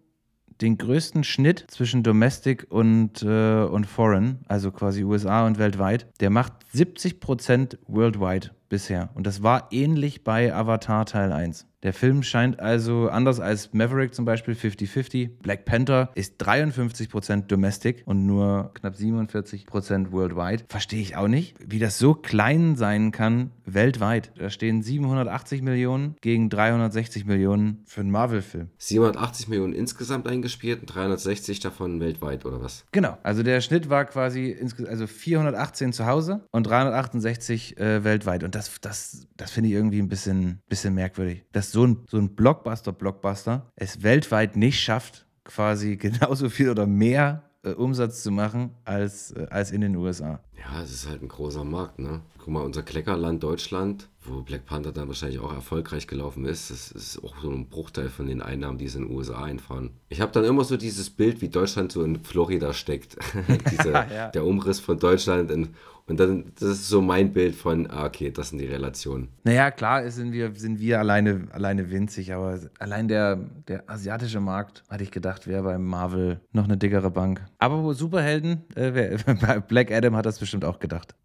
[0.61, 6.07] den größten Schnitt zwischen Domestic und, äh, und Foreign, also quasi USA und weltweit.
[6.19, 9.09] Der macht 70% worldwide bisher.
[9.13, 11.67] Und das war ähnlich bei Avatar Teil 1.
[11.85, 15.29] Der Film scheint also anders als Maverick zum Beispiel 50-50.
[15.43, 20.63] Black Panther ist 53% Domestic und nur knapp 47% worldwide.
[20.67, 24.31] Verstehe ich auch nicht, wie das so klein sein kann weltweit.
[24.35, 28.69] Da stehen 780 Millionen gegen 360 Millionen für einen Marvel-Film.
[28.79, 32.85] 780 Millionen insgesamt eingespielt und 360 davon weltweit, oder was?
[32.93, 33.15] Genau.
[33.21, 34.57] Also der Schnitt war quasi
[34.87, 38.43] also 418 zu Hause und 368 äh, weltweit.
[38.43, 41.43] Und das, das, das finde ich irgendwie ein bisschen, bisschen merkwürdig.
[41.51, 47.43] Dass so ein, so ein Blockbuster-Blockbuster es weltweit nicht schafft, quasi genauso viel oder mehr
[47.63, 50.39] äh, Umsatz zu machen als, äh, als in den USA.
[50.57, 52.21] Ja, es ist halt ein großer Markt, ne?
[52.39, 56.91] Guck mal, unser Kleckerland Deutschland, wo Black Panther dann wahrscheinlich auch erfolgreich gelaufen ist, das
[56.91, 59.91] ist auch so ein Bruchteil von den Einnahmen, die sie in den USA einfahren.
[60.09, 63.17] Ich habe dann immer so dieses Bild, wie Deutschland so in Florida steckt.
[63.71, 64.29] Diese, Ja.
[64.29, 65.51] Der Umriss von Deutschland.
[65.51, 65.75] In,
[66.07, 69.29] und dann, das ist so mein Bild von, ah, okay, das sind die Relationen.
[69.43, 73.37] Naja, klar sind wir, sind wir alleine, alleine winzig, aber allein der,
[73.67, 77.43] der asiatische Markt, hatte ich gedacht, wäre bei Marvel noch eine dickere Bank.
[77.57, 81.15] Aber wo Superhelden, äh, wer, bei Black Adam hat das bestimmt auch gedacht.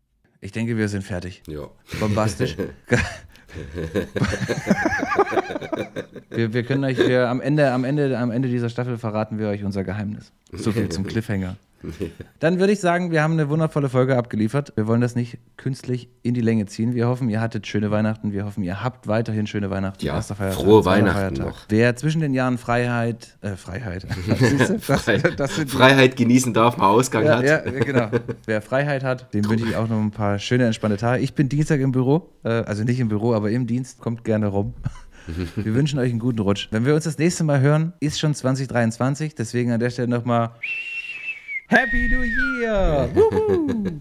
[0.40, 1.42] Ich denke, wir sind fertig.
[1.46, 1.68] Ja.
[1.98, 2.56] Bombastisch.
[6.30, 9.48] wir, wir können euch, wir, am, Ende, am, Ende, am Ende dieser Staffel verraten wir
[9.48, 10.32] euch unser Geheimnis.
[10.52, 11.56] So viel zum Cliffhanger.
[12.38, 14.72] Dann würde ich sagen, wir haben eine wundervolle Folge abgeliefert.
[14.76, 16.94] Wir wollen das nicht künstlich in die Länge ziehen.
[16.94, 18.32] Wir hoffen, ihr hattet schöne Weihnachten.
[18.32, 20.04] Wir hoffen, ihr habt weiterhin schöne Weihnachten.
[20.04, 21.66] Ja, Feiertag, frohe Weihnachten noch.
[21.68, 24.06] Wer zwischen den Jahren Freiheit, äh, Freiheit,
[24.88, 27.44] das, das Freiheit genießen darf, mal Ausgang ja, hat.
[27.44, 28.10] ja, genau.
[28.46, 31.22] Wer Freiheit hat, dem wünsche ich auch noch ein paar schöne, entspannte Tage.
[31.22, 34.00] Ich bin Dienstag im Büro, äh, also nicht im Büro, aber im Dienst.
[34.00, 34.74] Kommt gerne rum.
[35.56, 36.68] Wir wünschen euch einen guten Rutsch.
[36.70, 39.34] Wenn wir uns das nächste Mal hören, ist schon 2023.
[39.34, 40.50] Deswegen an der Stelle nochmal
[41.70, 43.08] Happy New Year!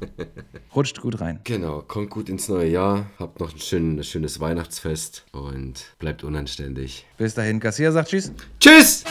[0.76, 1.39] Rutscht gut rein.
[1.43, 6.24] Genau, kommt gut ins neue Jahr, habt noch ein, schön, ein schönes Weihnachtsfest und bleibt
[6.24, 7.05] unanständig.
[7.17, 8.32] Bis dahin, Garcia sagt Tschüss.
[8.59, 9.03] Tschüss!